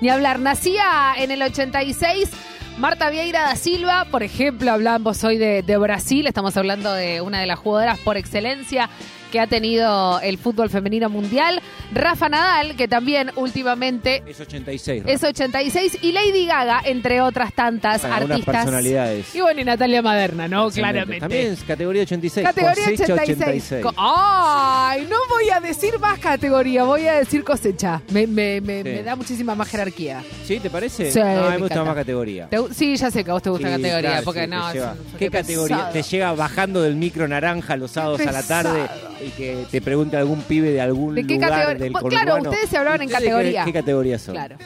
Ni 0.00 0.10
hablar. 0.10 0.40
Nacía 0.40 1.14
en 1.16 1.30
el 1.30 1.42
86 1.42 2.28
Marta 2.78 3.08
Vieira 3.08 3.42
da 3.42 3.54
Silva, 3.54 4.04
por 4.10 4.24
ejemplo, 4.24 4.72
hablamos 4.72 5.22
hoy 5.22 5.38
de, 5.38 5.62
de 5.62 5.76
Brasil, 5.76 6.26
estamos 6.26 6.56
hablando 6.56 6.92
de 6.92 7.20
una 7.20 7.40
de 7.40 7.46
las 7.46 7.58
jugadoras 7.60 8.00
por 8.00 8.16
excelencia 8.16 8.90
que 9.34 9.40
ha 9.40 9.48
tenido 9.48 10.20
el 10.20 10.38
fútbol 10.38 10.70
femenino 10.70 11.10
mundial. 11.10 11.60
Rafa 11.92 12.28
Nadal, 12.28 12.76
que 12.76 12.86
también 12.86 13.32
últimamente 13.34 14.22
Es 14.28 14.38
86. 14.38 15.02
es 15.08 15.24
86, 15.24 15.98
y 16.02 16.12
Lady 16.12 16.46
Gaga, 16.46 16.80
entre 16.84 17.20
otras 17.20 17.52
tantas 17.52 18.02
Para 18.02 18.14
artistas. 18.18 18.54
personalidades. 18.54 19.34
Y 19.34 19.40
bueno, 19.40 19.60
y 19.60 19.64
Natalia 19.64 20.02
Maderna, 20.02 20.46
¿no? 20.46 20.70
Claramente. 20.70 21.18
También 21.18 21.52
es 21.52 21.64
categoría 21.64 22.02
86. 22.02 22.46
Categoría 22.46 22.84
cosecha 22.84 23.14
86. 23.14 23.82
Co- 23.82 23.92
Ay, 23.96 25.04
no 25.10 25.16
voy 25.28 25.50
a 25.50 25.58
decir 25.58 25.98
más 25.98 26.20
categoría, 26.20 26.84
voy 26.84 27.08
a 27.08 27.14
decir 27.14 27.42
cosecha. 27.42 28.00
Me, 28.12 28.28
me, 28.28 28.60
me, 28.60 28.84
Sí. 28.84 28.88
me 28.90 29.02
da 29.02 29.16
muchísima 29.16 29.56
más 29.56 29.68
jerarquía. 29.68 30.22
¿Sí? 30.46 30.60
¿Te 30.60 30.70
parece? 30.70 31.10
Sí, 31.10 31.18
no, 31.18 31.24
me 31.26 31.50
me 31.50 31.58
gusta 31.58 31.82
más 31.82 31.96
categoría. 31.96 32.48
Sí, 32.72 32.96
ya 32.96 33.10
sé 33.10 33.24
que 33.24 33.30
a 33.30 33.34
vos 33.34 33.42
te 33.42 33.50
gusta 33.50 33.66
Sí, 33.66 33.72
categoría, 33.82 34.10
claro, 34.10 34.24
porque 34.24 34.44
sí, 34.44 34.46
no. 34.50 34.72
lleva- 34.72 34.94
¿Qué 35.18 35.28
categoría? 35.28 35.76
pesado. 35.76 35.92
Te 35.92 36.02
llega 36.02 36.32
bajando 36.34 36.82
del 36.82 36.94
micro 36.94 37.26
naranja 37.26 37.76
los 37.76 37.90
sábados 37.90 38.20
a 38.20 38.30
la 38.30 38.42
tarde 38.44 38.86
y 39.26 39.30
que 39.30 39.66
te 39.70 39.80
pregunte 39.80 40.16
algún 40.16 40.42
pibe 40.42 40.70
de 40.70 40.80
algún 40.80 41.14
¿De 41.14 41.26
qué 41.26 41.34
lugar 41.34 41.50
categoría? 41.50 41.78
del 41.84 41.92
Bueno, 41.92 42.08
claro, 42.08 42.36
ustedes 42.42 42.68
se 42.70 42.76
hablaban 42.78 43.00
en 43.02 43.06
¿Ustedes 43.06 43.22
qué- 43.22 43.28
categoría. 43.30 43.64
¿Qué, 43.64 43.72
categoría 43.72 44.18
son? 44.18 44.34
Claro. 44.34 44.56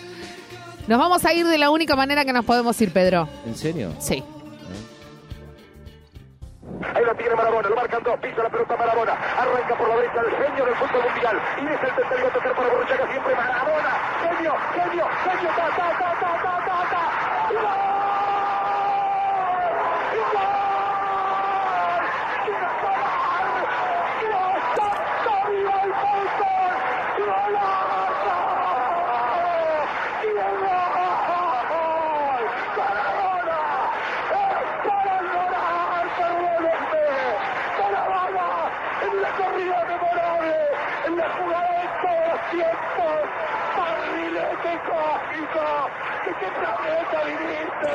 Nos 0.87 0.99
vamos 0.99 1.25
a 1.25 1.33
ir 1.35 1.47
de 1.47 1.59
la 1.59 1.71
única 1.71 1.95
manera 1.97 2.25
que 2.25 2.33
nos 2.33 2.45
podemos 2.45 2.81
ir, 2.81 2.91
Pedro. 2.93 3.29
¿En 3.47 3.55
serio? 3.57 3.93
Sí. 3.99 4.23
Ahí 6.95 7.05
lo 7.05 7.15
tiene 7.17 7.35
Marabona, 7.35 7.69
lo 7.69 7.77
marcan 7.77 8.03
dos, 8.05 8.19
pisa 8.21 8.43
la 8.43 8.49
pelota 8.51 8.77
Marabona, 8.77 9.13
arranca 9.13 9.77
por 9.77 9.89
la 9.89 9.97
derecha 9.97 10.21
el 10.21 10.31
genio 10.47 10.65
del 10.65 10.75
fútbol 10.77 11.03
mundial 11.13 11.41
y 11.61 11.67
es 11.67 11.73
el 11.83 11.95
tercero 11.97 12.27
a 12.29 12.31
tocar 12.33 12.55
para 12.55 12.69
Borruchaga 12.69 13.11
siempre 13.11 13.35
Marabona, 13.35 13.93
genio, 14.23 14.55
genio, 14.75 15.07
genio, 15.25 15.49
ta, 15.57 15.67
ta, 15.77 15.89
ta, 15.99 16.11
ta, 16.21 16.31
ta, 16.39 16.55
ta, 16.67 16.79
ta. 16.89 17.03
¡Y 17.51 17.55
gol! 17.55 17.81
¡Y 20.15 20.23
gol! 20.33 22.03
¡Y 22.47 22.53
gol! 22.53 23.65
¡Dios, 24.21 24.55
santo, 24.77 25.33
viva 25.51 25.77
el 25.83 25.93
fútbol! 25.99 26.75
¡Golazo! 27.19 28.37
¡Y 30.23 30.27
el 30.29 30.55
gol! 30.63 30.77
¡Maradona! 32.79 33.61
¡Es 34.31 34.71
para 34.87 35.17
llorar, 35.23 36.07
perdónenme! 36.19 37.07
¡Maradona! 37.79 38.49
En 39.01 39.15
la 39.23 39.31
corrida 39.31 39.79
memorable, 39.89 40.57
en 41.07 41.17
la 41.17 41.29
jugada 41.39 41.71
de 41.81 41.87
todos 42.03 42.23
los 42.29 42.41
tiempos, 42.51 43.17
barrilete 43.79 44.73
cósmico, 44.89 45.67
que 46.25 46.31
qué 46.41 46.49
planeta 46.59 47.19
viniste, 47.25 47.95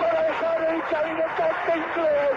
para 0.00 0.18
dejar 0.22 0.58
el 0.62 0.80
cabinetante 0.92 1.72
inglés, 1.76 2.36